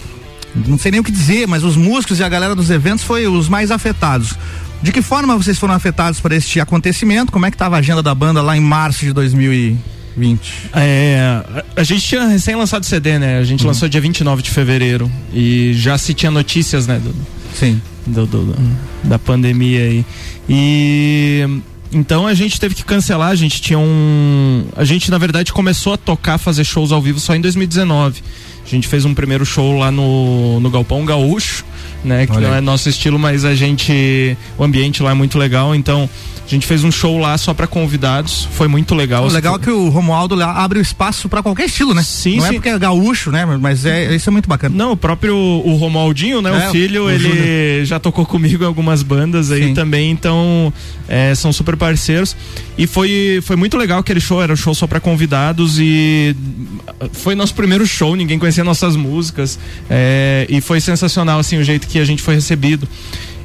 [0.68, 3.28] Não sei nem o que dizer, mas os músicos e a galera dos eventos foi
[3.28, 4.36] os mais afetados.
[4.82, 7.32] De que forma vocês foram afetados por este acontecimento?
[7.32, 10.70] Como é que estava a agenda da banda lá em março de 2020?
[10.74, 11.44] É,
[11.76, 13.38] a, gente tinha recém lançado CD, né?
[13.40, 17.00] A gente lançou dia 29 de fevereiro e já se tinha notícias, né?
[17.00, 17.14] Do,
[17.54, 17.80] Sim.
[18.08, 20.06] do- do- do- da pandemia aí.
[20.50, 21.62] E
[21.92, 24.66] então a gente teve que cancelar, a gente tinha um.
[24.76, 28.22] A gente, na verdade, começou a tocar, fazer shows ao vivo só em 2019.
[28.64, 31.66] A gente fez um primeiro show lá no, no Galpão Gaúcho,
[32.04, 32.28] né?
[32.28, 34.38] Que Olha não é nosso estilo, mas a gente.
[34.58, 35.74] O ambiente lá é muito legal.
[35.74, 36.08] Então,
[36.50, 38.48] a gente fez um show lá só pra convidados.
[38.54, 39.26] Foi muito legal.
[39.26, 42.02] O legal é que o Romualdo abre o espaço pra qualquer estilo, né?
[42.04, 42.54] Sim, Não é sim.
[42.56, 43.46] porque é gaúcho, né?
[43.46, 44.76] Mas é, isso é muito bacana.
[44.76, 46.50] Não, o próprio o Romualdinho, né?
[46.66, 47.86] É, o filho, o ele Júnior.
[47.86, 49.74] já tocou comigo em algumas bandas aí Sim.
[49.74, 50.74] também, então
[51.08, 52.36] é, são super parceiros.
[52.78, 56.36] E foi, foi muito legal aquele show, era um show só pra convidados e
[57.14, 59.60] foi nosso primeiro show, ninguém conhecia nossas músicas.
[59.90, 62.88] é, e foi sensacional, assim, o jeito que a gente foi recebido.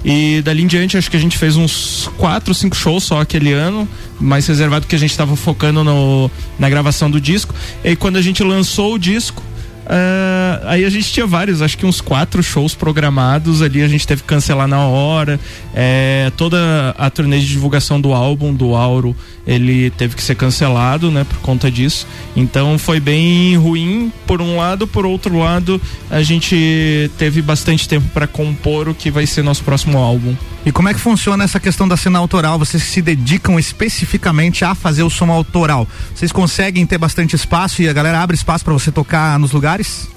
[0.05, 3.53] E dali em diante, acho que a gente fez uns quatro, cinco shows só aquele
[3.53, 3.89] ano,
[4.21, 7.55] mais reservado que a gente estava focando no, na gravação do disco.
[7.83, 9.43] E quando a gente lançou o disco,
[9.87, 14.07] ah, aí a gente tinha vários, acho que uns quatro shows programados ali, a gente
[14.07, 15.39] teve que cancelar na hora.
[15.74, 19.16] É, toda a turnê de divulgação do álbum do Auro,
[19.47, 22.07] ele teve que ser cancelado, né, por conta disso.
[22.36, 25.81] Então foi bem ruim por um lado, por outro lado,
[26.11, 30.35] a gente teve bastante tempo para compor o que vai ser nosso próximo álbum.
[30.66, 32.59] E como é que funciona essa questão da cena autoral?
[32.59, 35.86] Vocês se dedicam especificamente a fazer o som autoral?
[36.15, 40.09] Vocês conseguem ter bastante espaço e a galera abre espaço pra você tocar nos lugares?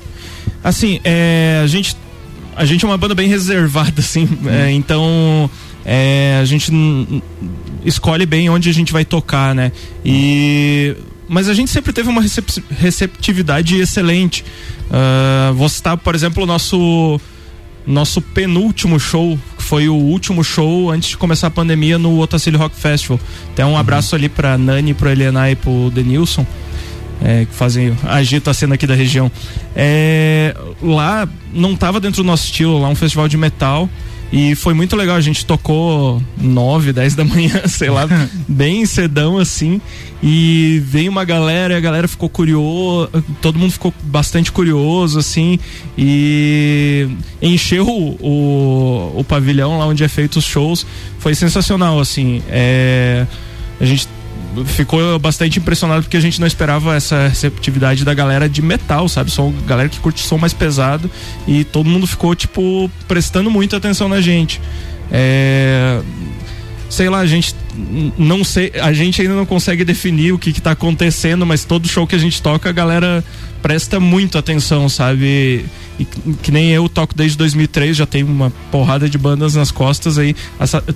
[0.64, 1.95] Assim, é, a gente
[2.56, 5.49] a gente é uma banda bem reservada, assim, é, então
[5.86, 6.72] é, a gente
[7.86, 9.72] escolhe bem onde a gente vai tocar, né?
[10.03, 10.95] E
[11.30, 14.45] mas a gente sempre teve uma recep- receptividade excelente.
[14.90, 17.19] Ah, vou citar, por exemplo, o nosso
[17.86, 22.60] nosso penúltimo show, que foi o último show antes de começar a pandemia no Otacílio
[22.60, 23.18] Rock Festival.
[23.53, 26.45] Até um abraço ali pra Nani, pro Eliana e pro Denilson.
[27.23, 29.31] É, que fazem agita a cena aqui da região.
[29.76, 33.89] É, lá não tava dentro do nosso estilo, lá um festival de metal.
[34.31, 38.06] E foi muito legal, a gente tocou 9, 10 da manhã, sei lá,
[38.48, 39.80] bem cedão assim.
[40.22, 43.10] E veio uma galera, e a galera ficou curioso,
[43.41, 45.57] todo mundo ficou bastante curioso, assim.
[45.98, 47.07] E
[47.41, 50.85] encheu o, o, o pavilhão lá onde é feito os shows.
[51.19, 52.41] Foi sensacional, assim.
[52.49, 53.26] É,
[53.80, 54.10] a gente
[54.65, 59.32] ficou bastante impressionado porque a gente não esperava essa receptividade da galera de metal, sabe?
[59.32, 61.10] Só galera que curte som mais pesado
[61.48, 64.60] e todo mundo ficou, tipo, prestando muita atenção na gente.
[65.11, 66.02] É.
[66.90, 67.53] Sei lá, a gente
[68.18, 71.86] não sei, a gente ainda não consegue definir o que, que tá acontecendo, mas todo
[71.88, 73.24] show que a gente toca, a galera
[73.61, 75.65] presta muito atenção, sabe?
[75.99, 76.06] E
[76.41, 80.34] que- nem eu toco desde 2003, já tenho uma porrada de bandas nas costas aí.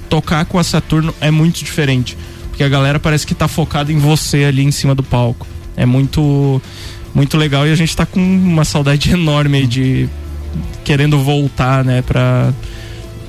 [0.10, 2.18] Tocar com a Saturno é muito diferente,
[2.52, 5.48] porque a galera parece que tá focada em você ali em cima do palco.
[5.76, 6.62] É muito
[7.14, 10.08] muito legal e a gente tá com uma saudade enorme de
[10.84, 12.54] querendo voltar, né, pra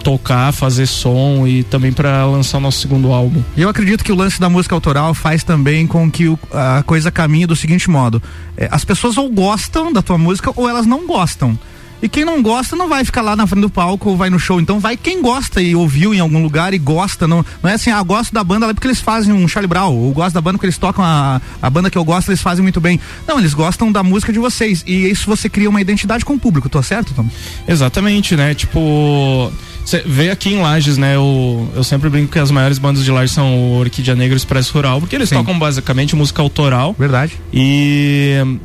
[0.03, 3.41] tocar, fazer som e também pra lançar o nosso segundo álbum.
[3.57, 7.11] Eu acredito que o lance da música autoral faz também com que o- a coisa
[7.11, 8.21] caminhe do seguinte modo:
[8.57, 11.57] é, as pessoas ou gostam da tua música ou elas não gostam.
[12.03, 14.39] E quem não gosta não vai ficar lá na frente do palco ou vai no
[14.39, 14.61] show.
[14.61, 17.29] Então vai quem gosta e ouviu em algum lugar e gosta.
[17.29, 19.95] Não, não é assim, ah, gosto da banda lá porque eles fazem um Charlie Brown.
[19.95, 22.63] Ou gosto da banda porque eles tocam a, a banda que eu gosto, eles fazem
[22.63, 22.99] muito bem.
[23.27, 24.83] Não, eles gostam da música de vocês.
[24.85, 27.29] E isso você cria uma identidade com o público, tô certo, Tom?
[27.69, 28.53] Exatamente, né?
[28.53, 29.53] Tipo,
[29.85, 31.15] cê vê aqui em Lages, né?
[31.15, 34.37] Eu, eu sempre brinco que as maiores bandas de Lages são o Orquídea Negra e
[34.37, 35.37] o Expresso Rural, porque eles Sim.
[35.37, 36.97] tocam basicamente música autoral.
[36.99, 37.39] Verdade.
[37.53, 38.59] E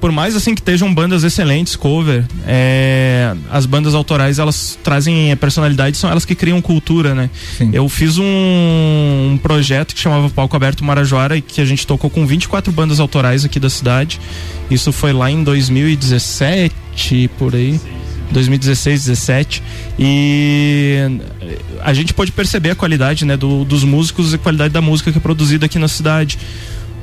[0.00, 5.36] por mais assim que estejam bandas excelentes, cover, é, as bandas autorais elas trazem a
[5.36, 7.28] personalidade, são elas que criam cultura, né?
[7.72, 12.08] Eu fiz um, um projeto que chamava Palco Aberto Marajoara e que a gente tocou
[12.08, 14.20] com 24 bandas autorais aqui da cidade.
[14.70, 17.80] Isso foi lá em 2017, por aí.
[18.32, 19.60] 2016, 17
[19.98, 21.18] e
[21.82, 25.10] a gente pode perceber a qualidade né, do- dos músicos e a qualidade da música
[25.10, 26.38] que é produzida aqui na cidade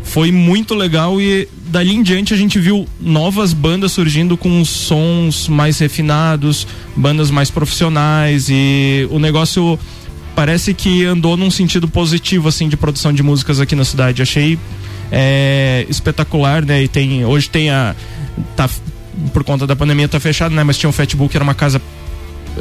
[0.07, 5.49] foi muito legal e dali em diante a gente viu novas bandas surgindo com sons
[5.49, 6.65] mais refinados,
[6.95, 9.77] bandas mais profissionais e o negócio
[10.33, 14.21] parece que andou num sentido positivo assim de produção de músicas aqui na cidade.
[14.21, 14.57] Achei
[15.11, 16.83] é, espetacular, né?
[16.83, 17.93] E tem hoje tem a
[18.55, 18.69] tá
[19.33, 20.63] por conta da pandemia tá fechado, né?
[20.63, 21.81] Mas tinha o Fatbook, era uma casa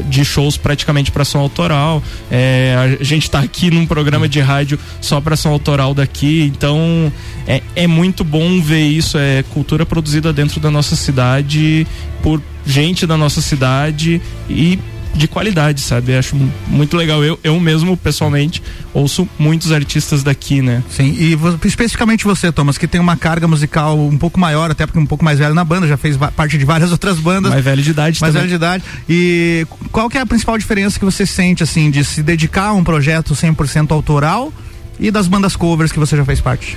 [0.05, 2.03] de shows praticamente para som autoral.
[2.31, 7.13] É, a gente tá aqui num programa de rádio só para som autoral daqui, então
[7.47, 9.19] é, é muito bom ver isso.
[9.19, 11.87] É cultura produzida dentro da nossa cidade
[12.23, 14.21] por gente da nossa cidade
[14.51, 14.79] e
[15.17, 16.15] de qualidade, sabe?
[16.17, 17.25] Acho mu- muito legal.
[17.25, 18.63] Eu, eu mesmo, pessoalmente,
[18.93, 20.83] ouço muitos artistas daqui, né?
[20.91, 21.37] Sim, e
[21.67, 25.25] especificamente você, Thomas, que tem uma carga musical um pouco maior, até porque um pouco
[25.25, 27.51] mais velho na banda, já fez parte de várias outras bandas.
[27.53, 28.49] Mais velho de idade Mais também.
[28.49, 28.85] velho de idade.
[29.09, 32.73] E qual que é a principal diferença que você sente, assim, de se dedicar a
[32.73, 34.53] um projeto 100% autoral
[34.99, 36.77] e das bandas covers que você já fez parte?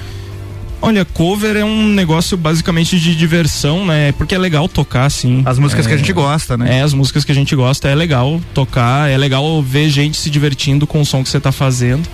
[0.82, 4.14] Olha, cover é um negócio basicamente de diversão, né?
[4.14, 5.42] Porque é legal tocar, assim.
[5.46, 6.78] As músicas que a É, gente gosta, né?
[6.78, 10.30] É, as músicas que a gente gosta é legal tocar, é legal ver gente se
[10.30, 12.08] divertindo com o som que você tá fazendo.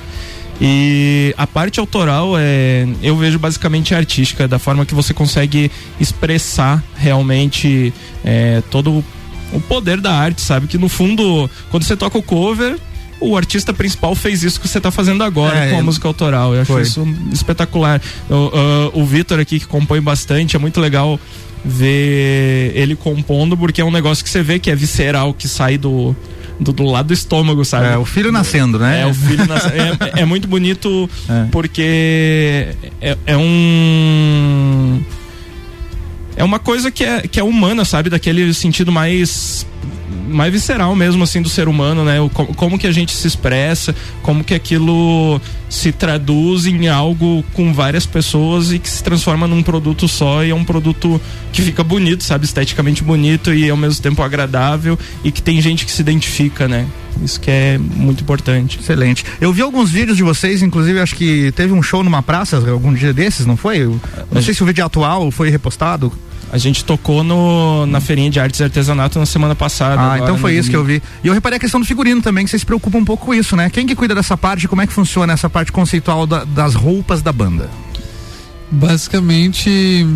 [0.59, 5.69] E a parte autoral é, eu vejo basicamente artística, da forma que você consegue
[5.99, 7.93] expressar realmente
[8.23, 9.03] é, todo
[9.53, 10.65] o poder da arte, sabe?
[10.67, 12.77] Que no fundo, quando você toca o cover,
[13.19, 16.53] o artista principal fez isso que você tá fazendo agora É, com a música autoral.
[16.53, 16.81] Eu acho Foi.
[16.81, 18.01] isso espetacular.
[18.29, 21.19] O, ah, o Vitor aqui que compõe bastante, é muito legal
[21.63, 25.77] ver ele compondo, porque é um negócio que você vê que é visceral, que sai
[25.77, 26.15] do,
[26.59, 27.87] do, do lado do estômago, sabe?
[27.87, 29.01] É, o filho nascendo, né?
[29.01, 29.97] É, o filho nascendo.
[30.13, 31.09] é, é muito bonito
[31.51, 32.67] porque
[33.01, 35.01] é, é um.
[36.37, 38.09] É uma coisa que é, que é humana, sabe?
[38.09, 39.65] Daquele sentido mais
[40.27, 42.19] mais visceral mesmo assim do ser humano, né?
[42.21, 47.43] O, co- como que a gente se expressa, como que aquilo se traduz em algo
[47.53, 51.19] com várias pessoas e que se transforma num produto só e é um produto
[51.51, 52.45] que fica bonito, sabe?
[52.45, 56.85] Esteticamente bonito e ao mesmo tempo agradável e que tem gente que se identifica, né?
[57.23, 58.77] Isso que é muito importante.
[58.79, 59.23] Excelente.
[59.39, 62.93] Eu vi alguns vídeos de vocês, inclusive acho que teve um show numa praça algum
[62.93, 63.79] dia desses, não foi?
[63.79, 63.99] Eu
[64.31, 66.11] não sei se o vídeo é atual foi repostado.
[66.51, 69.99] A gente tocou no, na feirinha de artes e artesanato na semana passada.
[70.01, 71.01] Ah, agora, então foi isso que eu vi.
[71.23, 73.33] E eu reparei a questão do figurino também, que vocês se preocupam um pouco com
[73.33, 73.69] isso, né?
[73.69, 74.67] Quem que cuida dessa parte?
[74.67, 77.69] Como é que funciona essa parte conceitual da- das roupas da banda?
[78.71, 79.69] Basicamente.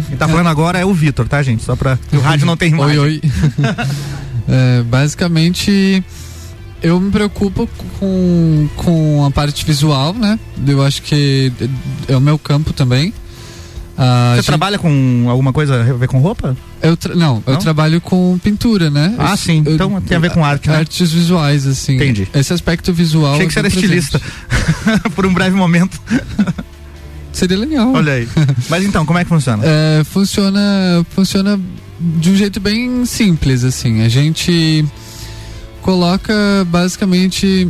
[0.08, 1.64] Quem tá falando agora é o Vitor, tá, gente?
[1.64, 1.98] Só pra.
[2.14, 3.00] O rádio não tem imagem.
[3.00, 3.22] Oi, oi.
[4.52, 6.04] É, basicamente,
[6.82, 7.70] eu me preocupo
[8.00, 10.40] com, com a parte visual, né?
[10.66, 11.54] Eu acho que
[12.08, 13.14] é o meu campo também.
[14.02, 16.56] Ah, Você gente- trabalha com alguma coisa a ver com roupa?
[16.82, 17.60] Eu tra- não, eu Não?
[17.60, 19.14] trabalho com pintura, né?
[19.18, 19.62] Ah, Eu- sim.
[19.66, 20.78] eu- Então tem a ver com arte, né?
[20.78, 21.96] Artes visuais, assim.
[21.96, 22.26] Entendi.
[22.34, 23.34] Esse aspecto visual.
[23.34, 24.00] Achei que você é era bem presente.
[24.00, 24.22] estilista.
[25.14, 26.00] Por um breve momento.
[27.34, 27.92] Seria legal.
[27.94, 28.28] Olha aí.
[28.70, 29.64] Mas então, como é que funciona?
[29.66, 31.60] É, funciona, funciona
[32.00, 34.02] de um jeito bem simples, assim.
[34.04, 34.86] A gente
[35.82, 36.34] coloca
[36.68, 37.68] basicamente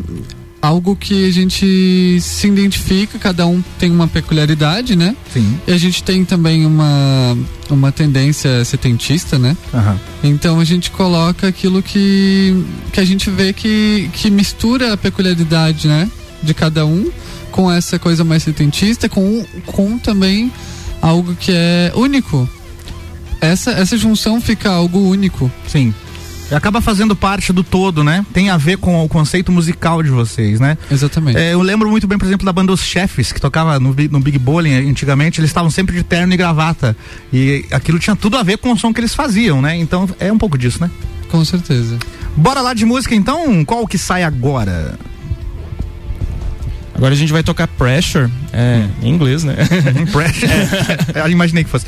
[0.61, 5.15] algo que a gente se identifica, cada um tem uma peculiaridade, né?
[5.33, 5.59] Sim.
[5.67, 7.37] E a gente tem também uma,
[7.69, 9.55] uma tendência setentista, né?
[9.73, 9.99] Aham.
[10.23, 15.87] Então a gente coloca aquilo que, que a gente vê que, que mistura a peculiaridade,
[15.87, 16.09] né?
[16.43, 17.09] De cada um
[17.51, 20.51] com essa coisa mais setentista, com, com também
[21.01, 22.47] algo que é único.
[23.41, 25.49] Essa, essa junção fica algo único.
[25.67, 25.93] Sim.
[26.51, 28.25] E acaba fazendo parte do todo, né?
[28.33, 30.77] Tem a ver com o conceito musical de vocês, né?
[30.89, 31.37] Exatamente.
[31.37, 34.19] É, eu lembro muito bem, por exemplo, da banda Os Chefes, que tocava no, no
[34.19, 36.97] Big Bowling antigamente, eles estavam sempre de terno e gravata.
[37.31, 39.75] E aquilo tinha tudo a ver com o som que eles faziam, né?
[39.77, 40.89] Então é um pouco disso, né?
[41.29, 41.99] Com certeza.
[42.35, 43.63] Bora lá de música então?
[43.63, 44.97] Qual que sai agora?
[46.95, 49.55] Agora a gente vai tocar Pressure, é, em inglês, né?
[50.11, 50.51] Pressure.
[51.15, 51.85] Eu imaginei que fosse.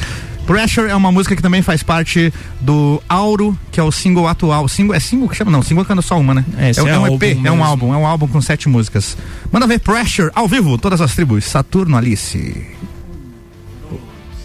[0.52, 4.68] Pressure é uma música que também faz parte do Auro, que é o single atual.
[4.68, 5.50] Single, é single que chama?
[5.50, 6.46] Não, single é só uma, né?
[6.58, 7.64] É, é, é é um álbum EP, é um mesmo.
[7.64, 9.18] álbum, é um álbum com sete músicas.
[9.50, 11.46] Manda ver Pressure ao vivo, todas as tribos.
[11.46, 12.38] Saturno Alice.
[12.38, 14.02] Um, dois,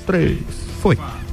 [0.07, 0.39] três,
[0.81, 0.97] foi.
[0.97, 1.26] Spending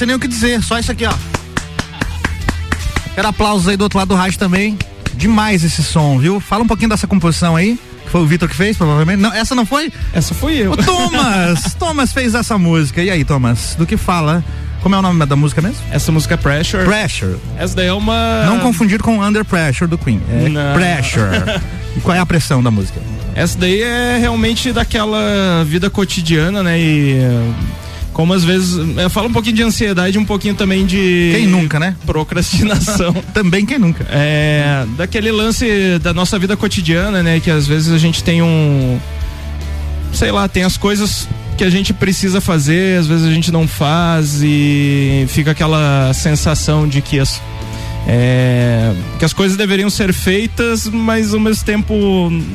[0.00, 1.12] sei nem o que dizer, só isso aqui, ó.
[3.14, 4.78] Quero aplausos aí do outro lado do rádio também.
[5.14, 6.40] Demais esse som, viu?
[6.40, 7.78] Fala um pouquinho dessa composição aí.
[8.04, 9.20] Que foi o Vitor que fez, provavelmente.
[9.20, 9.92] Não, essa não foi?
[10.14, 10.72] Essa fui eu.
[10.72, 11.74] O Thomas!
[11.78, 13.02] Thomas fez essa música.
[13.02, 14.42] E aí, Thomas, do que fala?
[14.82, 15.82] Como é o nome da música mesmo?
[15.90, 16.84] Essa música é Pressure.
[16.86, 17.36] Pressure.
[17.58, 18.46] Essa daí é uma.
[18.46, 20.22] Não confundir com Under Pressure do Queen.
[20.30, 20.72] É Não.
[20.72, 21.60] Pressure.
[21.94, 22.98] e qual é a pressão da música?
[23.34, 26.80] Essa daí é realmente daquela vida cotidiana, né?
[26.80, 27.18] E
[28.20, 28.76] como às vezes.
[28.98, 31.32] Eu falo um pouquinho de ansiedade, um pouquinho também de.
[31.34, 31.96] Quem nunca, né?
[32.04, 33.14] Procrastinação.
[33.32, 34.06] também quem nunca.
[34.10, 34.84] É.
[34.94, 37.40] Daquele lance da nossa vida cotidiana, né?
[37.40, 39.00] Que às vezes a gente tem um.
[40.12, 41.26] Sei lá, tem as coisas
[41.56, 46.86] que a gente precisa fazer, às vezes a gente não faz e fica aquela sensação
[46.86, 47.40] de que as,
[48.12, 51.94] é, que as coisas deveriam ser feitas, mas ao mesmo tempo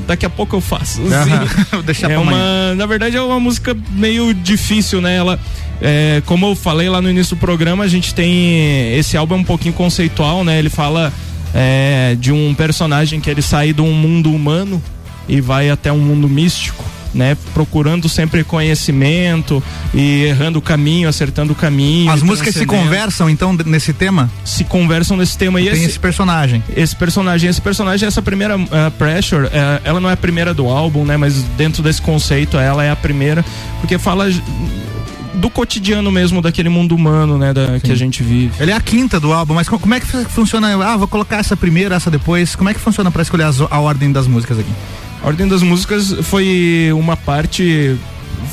[0.06, 1.02] daqui a pouco eu faço.
[1.02, 1.32] assim.
[2.12, 5.16] É uma, na verdade é uma música meio difícil, né?
[5.16, 5.40] Ela,
[5.82, 9.38] é, como eu falei lá no início do programa, a gente tem esse álbum é
[9.38, 10.60] um pouquinho conceitual, né?
[10.60, 11.14] Ele fala
[11.54, 14.84] é, de um personagem que ele sai de um mundo humano
[15.26, 16.84] e vai até um mundo místico.
[17.16, 17.36] Né?
[17.54, 19.64] Procurando sempre conhecimento
[19.94, 22.12] e errando o caminho, acertando o caminho.
[22.12, 24.30] As músicas se conversam então nesse tema?
[24.44, 25.60] Se conversam nesse tema.
[25.62, 26.64] E Tem esse personagem.
[26.76, 30.68] Esse personagem, esse personagem, essa primeira eh, Pressure, eh, ela não é a primeira do
[30.68, 31.16] álbum, né?
[31.18, 33.44] Mas dentro desse conceito, ela é a primeira,
[33.80, 34.26] porque fala
[35.36, 37.54] do cotidiano mesmo daquele mundo humano, né?
[37.54, 38.52] Da, que a gente vive.
[38.62, 40.76] Ele é a quinta do álbum, mas co- como é que fu- funciona?
[40.86, 42.56] Ah, vou colocar essa primeiro, essa depois.
[42.56, 44.72] Como é que funciona pra escolher as- a ordem das músicas aqui?
[45.26, 47.98] A Ordem das Músicas foi uma parte.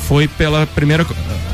[0.07, 1.05] Foi pela primeira.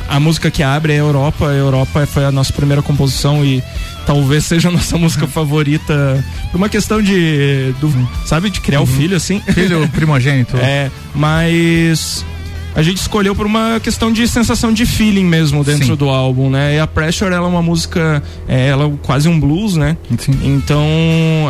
[0.08, 1.50] A música que abre é a Europa.
[1.50, 3.62] A Europa foi a nossa primeira composição e
[4.06, 6.24] talvez seja a nossa música favorita.
[6.50, 7.76] Por uma questão de.
[7.82, 7.94] Do,
[8.26, 9.42] sabe, de criar o filho, assim.
[9.42, 10.56] Filho primogênito.
[10.56, 12.26] É, mas.
[12.74, 15.96] A gente escolheu por uma questão de sensação de feeling mesmo dentro Sim.
[15.96, 16.76] do álbum, né?
[16.76, 19.98] E a Pressure, ela é uma música, é, ela é quase um blues, né?
[20.44, 20.88] Então,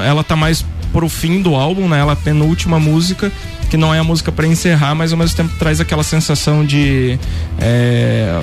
[0.03, 1.99] ela tá mais pro fim do álbum, né?
[1.99, 3.31] Ela é a penúltima música,
[3.69, 7.19] que não é a música pra encerrar, mas ao mesmo tempo traz aquela sensação de.
[7.59, 8.41] É,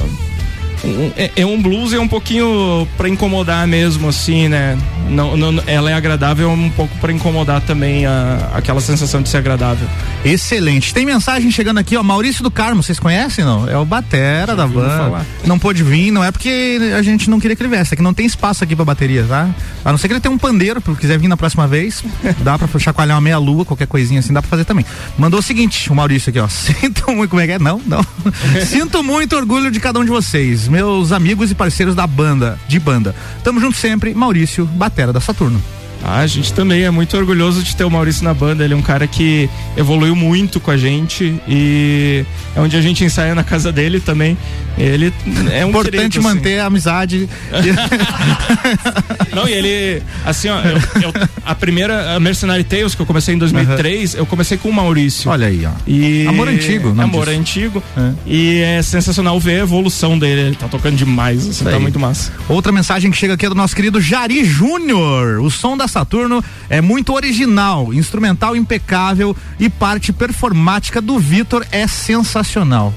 [1.16, 4.78] é, é um blues e é um pouquinho pra incomodar mesmo, assim, né?
[5.08, 9.38] Não, não- ela é agradável um pouco pra incomodar também a, aquela sensação de ser
[9.38, 9.86] agradável.
[10.24, 10.92] Excelente.
[10.92, 12.02] Tem mensagem chegando aqui, ó.
[12.02, 13.68] Maurício do Carmo, vocês conhecem, não?
[13.68, 14.96] É o Batera da banda.
[14.96, 15.26] falar.
[15.44, 18.02] Não pôde vir, não é porque a gente não queria que ele viesse, é que
[18.02, 19.48] não tem espaço aqui pra bateria, tá?
[19.84, 22.02] A não ser que ele tenha um pandeiro, se quiser vir na próxima vez,
[22.40, 24.84] dá pra chacoalhar uma meia lua, qualquer coisinha assim, dá pra fazer também.
[25.16, 26.48] Mandou o seguinte, o Maurício aqui, ó.
[26.50, 27.58] Sinto muito, como é que é?
[27.58, 28.04] Não, não.
[28.66, 32.78] Sinto muito orgulho de cada um de vocês, meus amigos e parceiros da banda, de
[32.78, 33.14] banda.
[33.42, 35.62] Tamo junto sempre, Maurício, Batera da Saturno.
[36.04, 38.62] Ah, a gente também é muito orgulhoso de ter o Maurício na banda.
[38.64, 42.24] Ele é um cara que evoluiu muito com a gente e
[42.54, 44.36] é onde a gente ensaia na casa dele também.
[44.78, 45.12] Ele
[45.52, 46.28] é um Importante querido, assim.
[46.36, 47.28] manter a amizade.
[49.34, 53.34] Não, e ele, assim, ó, eu- eu- a primeira, a Mercenary Tales, que eu comecei
[53.34, 55.30] em 2003, eu comecei com o Maurício.
[55.30, 55.70] Olha aí, ó.
[55.86, 57.38] E Amor antigo, não Amor disso.
[57.40, 57.82] antigo.
[58.26, 60.40] E é sensacional ver a evolução dele.
[60.48, 62.32] Ele tá tocando demais, assim, tá muito massa.
[62.48, 65.40] Outra mensagem que chega aqui é do nosso querido Jari Júnior.
[65.40, 71.86] O som da Saturno é muito original, instrumental impecável e parte performática do Vitor é
[71.86, 72.92] sensacional.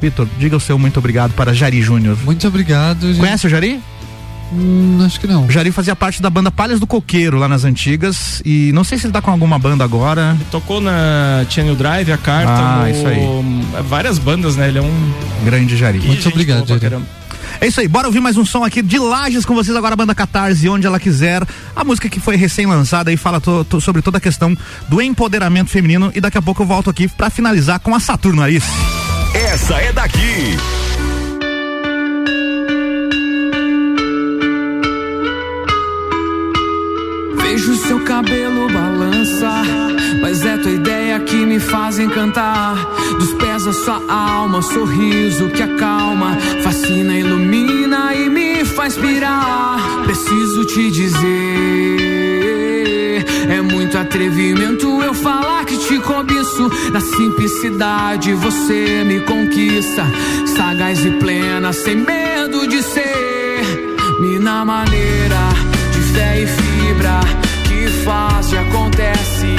[0.00, 2.16] Vitor, diga o seu muito obrigado para Jari Júnior.
[2.24, 3.08] Muito obrigado.
[3.08, 3.18] gente.
[3.18, 3.80] Conhece o Jari?
[4.50, 5.44] Hum, acho que não.
[5.44, 8.96] O Jari fazia parte da banda Palhas do Coqueiro lá nas antigas e não sei
[8.96, 10.36] se ele tá com alguma banda agora.
[10.50, 12.50] Tocou na Channel Drive, a carta.
[12.52, 13.82] Ah, no- isso aí.
[13.86, 14.68] Várias bandas, né?
[14.68, 15.12] Ele é um.
[15.44, 15.98] Grande Jari.
[16.00, 16.96] Muito obrigado, Jari.
[17.60, 19.96] É isso aí, bora ouvir mais um som aqui de Lages com vocês agora, a
[19.96, 21.42] banda Catarse, onde ela quiser.
[21.74, 24.56] A música que foi recém-lançada e fala to- to- sobre toda a questão
[24.88, 26.12] do empoderamento feminino.
[26.14, 28.62] E daqui a pouco eu volto aqui pra finalizar com a Saturno Aris.
[29.34, 30.56] Essa é daqui.
[37.36, 38.97] Vejo seu cabelo balançar,
[40.20, 42.76] mas é tua ideia que me faz encantar.
[43.18, 49.78] Dos pés a sua alma, sorriso que acalma, fascina, ilumina e me faz pirar.
[50.04, 51.18] Preciso te dizer,
[53.50, 56.70] é muito atrevimento eu falar que te cobiço.
[56.92, 60.06] Na simplicidade você me conquista,
[60.56, 63.64] sagaz e plena, sem medo de ser.
[64.20, 65.48] Mina maneira
[65.92, 67.47] de fé e fibra
[68.08, 69.56] faz e acontece.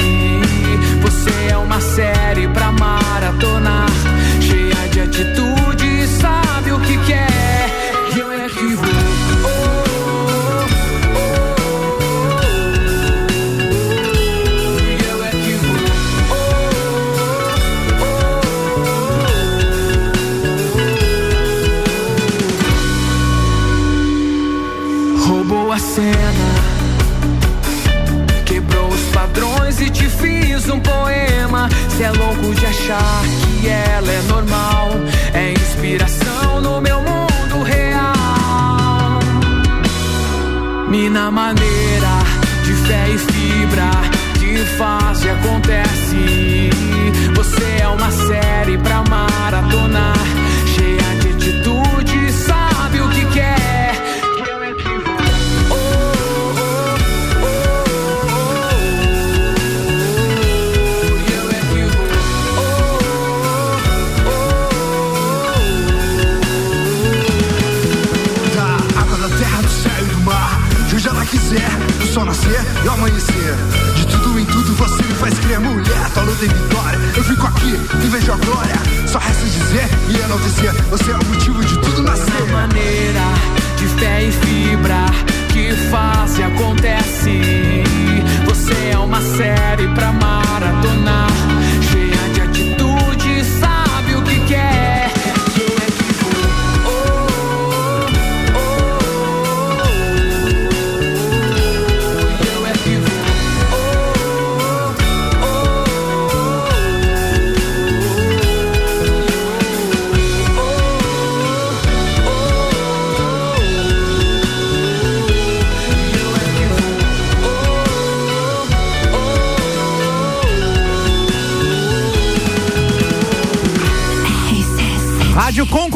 [1.02, 3.88] Você é uma série pra maratonar,
[4.40, 7.28] cheia de atitude, sabe o que quer.
[7.30, 7.70] É
[8.06, 8.16] oh.
[8.16, 8.90] E eu é que vou.
[25.26, 26.29] Roubou a cena,
[32.02, 33.22] é louco de achar
[33.60, 34.90] que ela é normal,
[35.34, 39.20] é inspiração no meu mundo real.
[40.88, 42.18] Mina maneira
[42.64, 43.90] de fé e fibra
[44.38, 46.70] que faz e acontece.
[47.34, 50.16] Você é uma série pra maratonar,
[71.50, 73.54] quiser, do sol nascer e amanhecer.
[73.96, 76.10] De tudo em tudo você me faz crer, mulher.
[76.14, 76.98] Tua luta vitória.
[77.16, 78.74] Eu fico aqui e vejo a glória.
[79.06, 80.72] Só resta dizer e enaltecer.
[80.90, 82.46] Você é o motivo de tudo nascer.
[82.52, 83.20] maneira
[83.76, 85.06] de fé e fibra
[85.52, 87.40] que faz e acontece.
[88.44, 91.30] Você é uma série pra maratonar,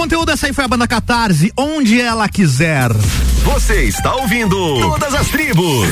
[0.04, 2.92] conteúdo, essa aí foi a banda Catarse, onde ela quiser.
[3.42, 5.88] Você está ouvindo Todas as Tribos.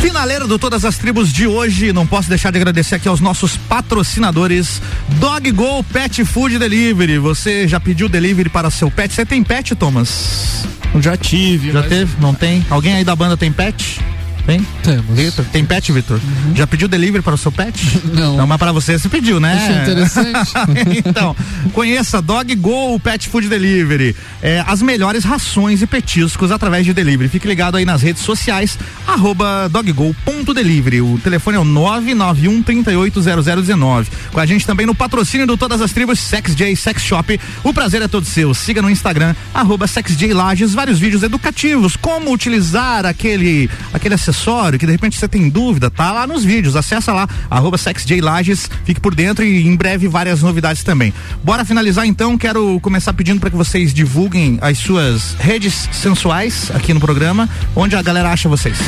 [0.00, 3.56] Finaleira do Todas as Tribos de hoje, não posso deixar de agradecer aqui aos nossos
[3.56, 4.82] patrocinadores
[5.20, 7.20] Dog Go Pet Food Delivery.
[7.20, 9.14] Você já pediu delivery para seu pet?
[9.14, 10.66] Você tem pet, Thomas?
[10.98, 11.70] Já tive.
[11.70, 12.16] Já teve?
[12.20, 12.66] Não tem?
[12.68, 14.00] Alguém aí da banda tem pet?
[14.46, 14.64] Tem?
[14.84, 15.18] Temos.
[15.18, 16.20] Vitor, tem pet, Vitor?
[16.54, 18.00] Já pediu delivery para o seu pet?
[18.14, 18.36] Não.
[18.36, 19.54] Não, mas para você você pediu, né?
[19.54, 20.52] Achei interessante.
[21.04, 21.34] então,
[21.72, 24.14] conheça Dog Go Pet Food Delivery.
[24.40, 27.28] É, as melhores rações e petiscos através de delivery.
[27.28, 31.00] Fique ligado aí nas redes sociais, arroba doggo.delivery.
[31.00, 34.10] O telefone é o 991 380019.
[34.32, 37.40] Com a gente também no patrocínio do Todas as Tribos Sex J Sex Shop.
[37.64, 38.54] O prazer é todo seu.
[38.54, 41.96] Siga no Instagram, arroba SexJLages, vários vídeos educativos.
[41.96, 44.35] Como utilizar aquele, aquele acessório
[44.78, 46.76] que de repente você tem dúvida, tá lá nos vídeos.
[46.76, 51.12] Acessa lá, arroba SexJLages, fique por dentro e em breve várias novidades também.
[51.42, 56.92] Bora finalizar então, quero começar pedindo para que vocês divulguem as suas redes sensuais aqui
[56.92, 58.78] no programa, onde a galera acha vocês.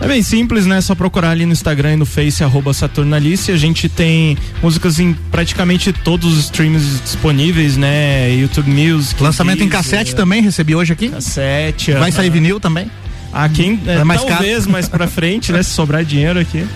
[0.00, 0.80] É bem simples, né?
[0.80, 3.52] Só procurar ali no Instagram e no Face, arroba Saturnalice.
[3.52, 8.32] A gente tem músicas em praticamente todos os streams disponíveis, né?
[8.34, 9.22] YouTube Music.
[9.22, 11.10] Lançamento em Deezer, cassete também, recebi hoje aqui.
[11.10, 11.92] Cassete.
[11.92, 12.12] Vai aham.
[12.12, 12.90] sair vinil também?
[13.32, 13.80] Ah, quem.
[13.86, 14.34] é, É mais caro.
[14.34, 15.62] talvez mais pra frente, né?
[15.62, 16.66] Se sobrar dinheiro aqui.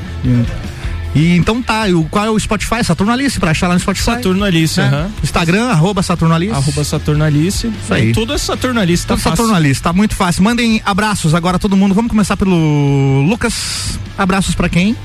[1.14, 2.82] E então tá, e o, qual é o Spotify?
[2.82, 4.04] Saturnalice, pra achar lá no Spotify.
[4.06, 4.86] Saturnalice, né?
[4.88, 5.10] aham.
[5.22, 6.52] Instagram, arroba Saturnalice.
[6.52, 7.68] Arroba Saturnalice.
[7.68, 8.12] Isso aí.
[8.12, 9.36] Tudo é Saturnalice, tá Tudo fácil.
[9.36, 10.42] Saturnalice, tá muito fácil.
[10.42, 11.94] Mandem abraços agora todo mundo.
[11.94, 13.96] Vamos começar pelo Lucas.
[14.18, 14.96] Abraços pra quem?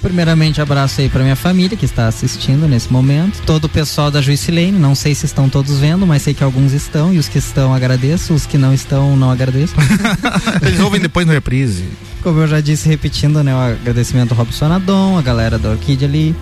[0.00, 3.42] Primeiramente, abraço aí pra minha família que está assistindo nesse momento.
[3.44, 6.44] Todo o pessoal da Juice Lane, não sei se estão todos vendo, mas sei que
[6.44, 7.12] alguns estão.
[7.12, 8.32] E os que estão, agradeço.
[8.32, 9.74] Os que não estão, não agradeço.
[10.62, 11.84] Eles ouvem depois no reprise.
[12.22, 13.54] Como eu já disse, repetindo, né?
[13.54, 16.34] O agradecimento ao Robson Adon, a galera da Orquídea ali.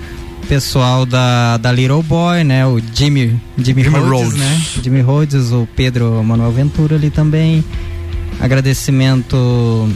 [0.48, 2.64] Pessoal da, da Little Boy, né?
[2.66, 4.34] O Jimmy, Jimmy, Jimmy Rhodes, Rhodes.
[4.34, 4.62] né?
[4.82, 7.64] Jimmy Rhodes, o Pedro Manuel Ventura ali também.
[8.38, 9.88] Agradecimento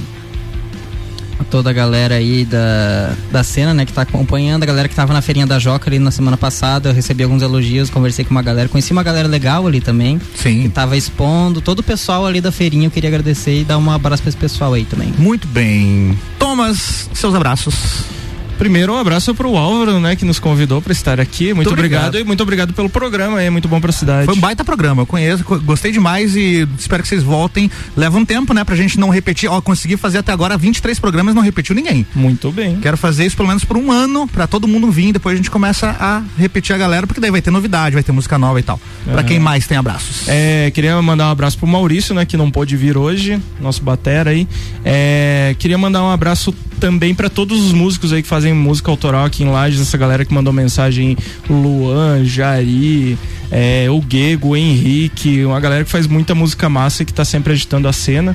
[1.44, 5.12] toda a galera aí da, da cena, né, que tá acompanhando, a galera que tava
[5.12, 8.42] na feirinha da Joca ali na semana passada, eu recebi alguns elogios, conversei com uma
[8.42, 10.20] galera, conheci uma galera legal ali também.
[10.34, 10.62] Sim.
[10.62, 13.90] Que tava expondo, todo o pessoal ali da feirinha, eu queria agradecer e dar um
[13.90, 15.12] abraço pra esse pessoal aí também.
[15.18, 16.18] Muito bem.
[16.38, 18.19] Thomas, seus abraços.
[18.60, 21.46] Primeiro, um abraço pro Álvaro, né, que nos convidou para estar aqui.
[21.46, 22.08] Muito, Muito obrigado.
[22.08, 22.22] obrigado.
[22.22, 24.26] e muito obrigado pelo programa, é muito bom pra cidade.
[24.26, 27.70] Foi um baita programa, eu conheço, co- gostei demais e espero que vocês voltem.
[27.96, 29.48] Leva um tempo, né, pra gente não repetir.
[29.50, 32.06] Ó, consegui fazer até agora 23 programas, não repetiu ninguém.
[32.14, 32.76] Muito bem.
[32.82, 35.50] Quero fazer isso pelo menos por um ano, pra todo mundo vir, depois a gente
[35.50, 38.62] começa a repetir a galera, porque daí vai ter novidade, vai ter música nova e
[38.62, 38.78] tal.
[39.10, 39.24] Pra É.
[39.24, 40.28] quem mais tem abraços?
[40.28, 44.30] É, queria mandar um abraço pro Maurício, né, que não pôde vir hoje, nosso batera
[44.32, 44.46] aí.
[44.84, 49.24] É, queria mandar um abraço também pra todos os músicos aí que fazem música autoral
[49.24, 51.16] aqui em Lages, essa galera que mandou mensagem,
[51.48, 53.18] o Luan, Jari,
[53.50, 57.24] é, o Guego, o Henrique, uma galera que faz muita música massa e que tá
[57.24, 58.34] sempre agitando a cena.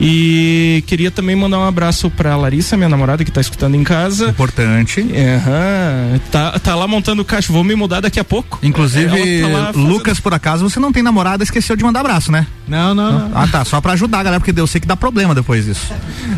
[0.00, 4.28] E queria também mandar um abraço pra Larissa, minha namorada, que tá escutando em casa.
[4.28, 5.00] Importante.
[5.00, 6.20] Aham.
[6.30, 8.60] Tá, tá lá montando caixa, vou me mudar daqui a pouco.
[8.62, 12.30] Inclusive, Ela tá fazendo- Lucas, por acaso, você não tem namorada, esqueceu de mandar abraço,
[12.30, 12.46] né?
[12.68, 13.30] Não, não, não.
[13.34, 13.64] Ah, tá.
[13.64, 15.92] Só pra ajudar a galera, porque eu sei que dá problema depois disso.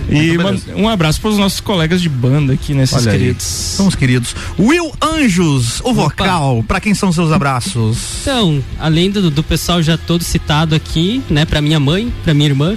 [0.09, 0.37] E
[0.75, 3.19] um abraço para os nossos colegas de banda aqui, nesses Olha aí.
[3.19, 3.45] queridos.
[3.45, 4.35] São os queridos.
[4.59, 6.65] Will Anjos, o vocal.
[6.66, 7.99] Pra quem são seus abraços?
[8.23, 12.49] Então, além do, do pessoal já todo citado aqui, né, pra minha mãe, pra minha
[12.49, 12.77] irmã,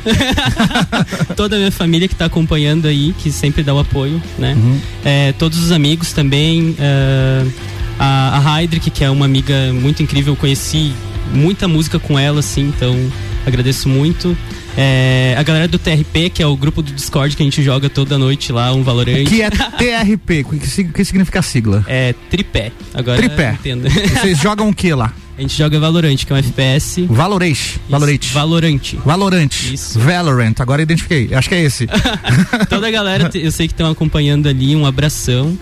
[1.35, 4.57] toda a minha família que tá acompanhando aí, que sempre dá o apoio, né?
[5.03, 7.45] É, todos os amigos também, é,
[7.99, 10.93] a, a Heidrich, que é uma amiga muito incrível, eu conheci
[11.33, 12.95] muita música com ela, assim, então
[13.45, 14.37] agradeço muito.
[14.77, 17.89] É, a galera do TRP, que é o grupo do Discord que a gente joga
[17.89, 19.25] toda noite lá, um Valorant.
[19.25, 21.85] Que é TRP, o que, que significa a sigla?
[21.87, 22.71] É tripé.
[22.93, 23.53] Agora Tripé.
[23.59, 23.89] entenda.
[24.19, 25.13] Vocês jogam o que lá?
[25.37, 27.07] A gente joga Valorant, que é um FPS.
[27.07, 27.79] Valorate.
[27.89, 28.33] Valorate.
[28.33, 28.99] Valorante.
[29.03, 29.49] Valorant.
[29.95, 30.53] Valorant.
[30.59, 31.33] Agora identifiquei.
[31.33, 31.87] Acho que é esse.
[32.69, 35.57] Toda a galera, eu sei que estão acompanhando ali, um abração.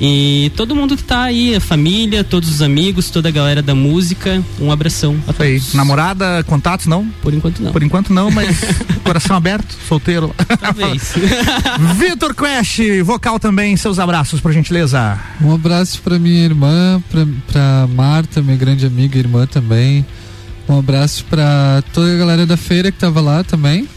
[0.00, 3.74] E todo mundo que tá aí, a família, todos os amigos, toda a galera da
[3.74, 5.16] música, um abração.
[5.26, 5.62] A Isso aí.
[5.74, 7.08] Namorada, contatos, não?
[7.22, 7.72] Por enquanto não.
[7.72, 8.58] Por enquanto não, mas
[9.02, 10.34] coração aberto, solteiro.
[10.60, 11.14] Talvez.
[11.96, 15.18] Vitor Quest, vocal também, seus abraços, por gentileza.
[15.40, 20.04] Um abraço pra minha irmã, pra, pra Marta, minha grande amiga e irmã também.
[20.68, 23.88] Um abraço pra toda a galera da feira que tava lá também.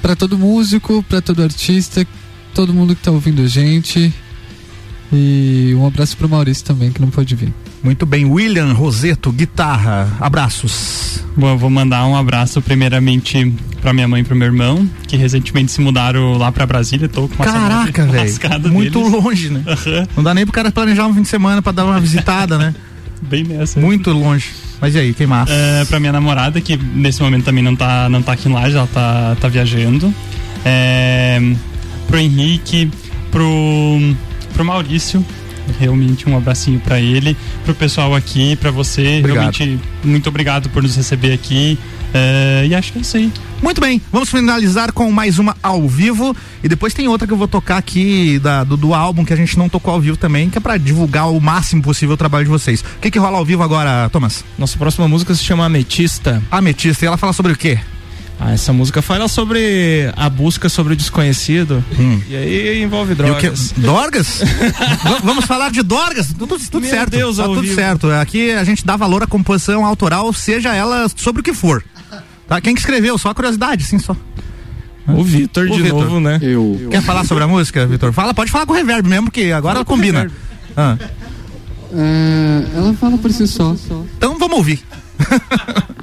[0.00, 2.06] Pra todo músico, pra todo artista,
[2.54, 4.14] todo mundo que tá ouvindo a gente.
[5.12, 7.52] E um abraço pro Maurício também, que não pôde vir.
[7.82, 11.24] Muito bem, William Roseto, guitarra, abraços.
[11.36, 15.16] Bom, eu vou mandar um abraço primeiramente pra minha mãe e pro meu irmão, que
[15.16, 17.08] recentemente se mudaram lá pra Brasília.
[17.08, 18.70] Tô com uma Caraca, velho.
[18.70, 19.12] Muito deles.
[19.12, 19.64] longe, né?
[20.16, 22.74] Não dá nem pro cara planejar um fim de semana pra dar uma visitada, né?
[23.22, 23.80] Bem nessa.
[23.80, 24.50] Muito longe.
[24.80, 25.48] Mas e aí, quem mais?
[25.50, 28.76] É, pra minha namorada, que nesse momento também não tá, não tá aqui em Lages,
[28.76, 30.12] ela tá, tá viajando.
[30.64, 31.40] É,
[32.06, 32.90] pro Henrique,
[33.30, 34.14] pro,
[34.52, 35.24] pro Maurício,
[35.78, 39.52] realmente um abracinho pra ele, pro pessoal aqui, pra você, Obrigado.
[39.52, 41.78] realmente muito obrigado por nos receber aqui.
[42.12, 43.32] É, e acho que é isso aí.
[43.62, 47.36] Muito bem, vamos finalizar com mais uma ao vivo e depois tem outra que eu
[47.36, 50.50] vou tocar aqui da- do, do álbum que a gente não tocou ao vivo também,
[50.50, 52.80] que é pra divulgar o máximo possível o trabalho de vocês.
[52.80, 54.44] O que que rola ao vivo agora, Thomas?
[54.58, 56.42] Nossa próxima música se chama Ametista.
[56.50, 57.78] Ametista, e ela fala sobre o quê?
[58.42, 61.84] Ah, essa música fala sobre a busca sobre o desconhecido.
[62.26, 63.26] E aí envolve Hum.
[63.26, 63.48] E o quê?
[63.50, 63.74] drogas.
[63.76, 64.38] Dorgas?
[65.04, 66.28] V- Vamos falar de Dorgas?
[66.38, 67.10] Tudo, tudo Meu certo.
[67.10, 67.74] Deus, tá tudo vivo.
[67.74, 68.10] certo.
[68.10, 71.84] Aqui a gente dá valor à composição autoral, seja ela sobre o que for.
[72.48, 72.60] Tá?
[72.62, 73.18] Quem que escreveu?
[73.18, 74.16] Só curiosidade, sim, só.
[75.06, 76.04] O Vitor O de Vitor.
[76.04, 76.38] novo, né?
[76.40, 76.88] Eu.
[76.90, 78.10] Quer falar sobre a música, Vitor?
[78.12, 80.30] Fala, pode falar com reverb mesmo, porque agora ela combina.
[80.76, 80.96] Ah,
[81.92, 83.76] É, ela fala por si só.
[84.16, 84.80] então vamos ouvir.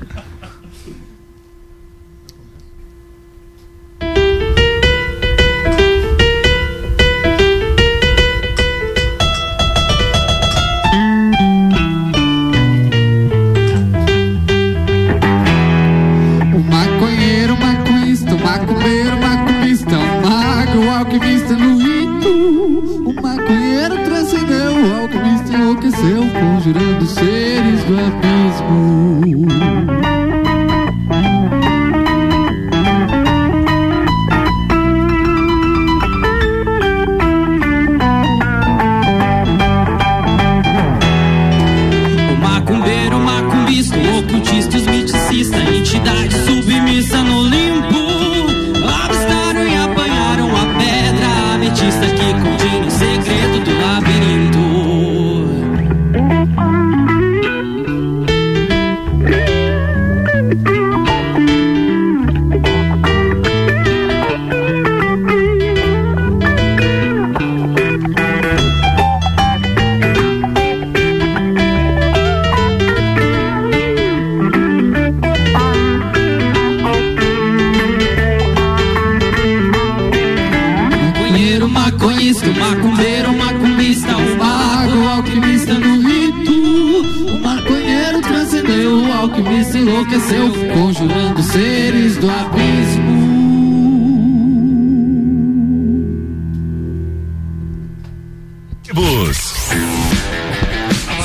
[90.36, 93.28] enlouqueceu, conjurando seres do abismo.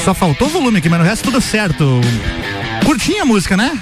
[0.05, 2.01] Só faltou volume aqui, mas no resto tudo certo.
[2.85, 3.79] Curtinha a música, né?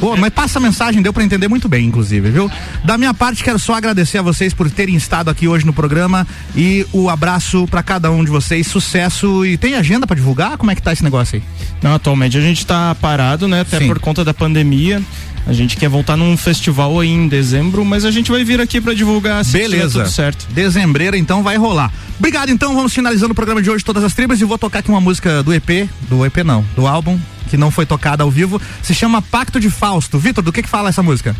[0.00, 2.50] Pô, mas passa a mensagem, deu pra entender muito bem, inclusive, viu?
[2.82, 6.26] Da minha parte, quero só agradecer a vocês por terem estado aqui hoje no programa
[6.56, 10.56] e o abraço pra cada um de vocês, sucesso e tem agenda pra divulgar?
[10.56, 11.42] Como é que tá esse negócio aí?
[11.82, 13.60] Não, atualmente a gente tá parado, né?
[13.60, 13.88] Até Sim.
[13.88, 15.02] por conta da pandemia.
[15.46, 18.80] A gente quer voltar num festival aí em dezembro, mas a gente vai vir aqui
[18.80, 20.00] pra divulgar se Beleza.
[20.00, 20.46] tudo certo.
[20.52, 21.90] Dezembreira, então vai rolar.
[22.18, 22.74] Obrigado, então.
[22.74, 25.42] Vamos finalizando o programa de hoje, Todas as Tribos, e vou tocar aqui uma música
[25.42, 27.18] do EP, do EP não, do álbum,
[27.50, 28.60] que não foi tocada ao vivo.
[28.82, 30.18] Se chama Pacto de Fausto.
[30.18, 31.34] Vitor, do que que fala essa música?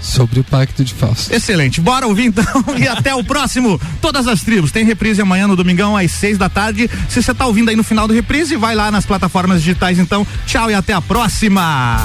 [0.00, 1.32] Sobre o Pacto de Fausto.
[1.32, 1.80] Excelente.
[1.80, 2.44] Bora ouvir então
[2.76, 3.80] e até o próximo.
[4.02, 4.70] Todas as tribos.
[4.70, 6.90] Tem reprise amanhã no domingão às seis da tarde.
[7.08, 10.26] Se você tá ouvindo aí no final do reprise, vai lá nas plataformas digitais então.
[10.46, 11.96] Tchau e até a próxima.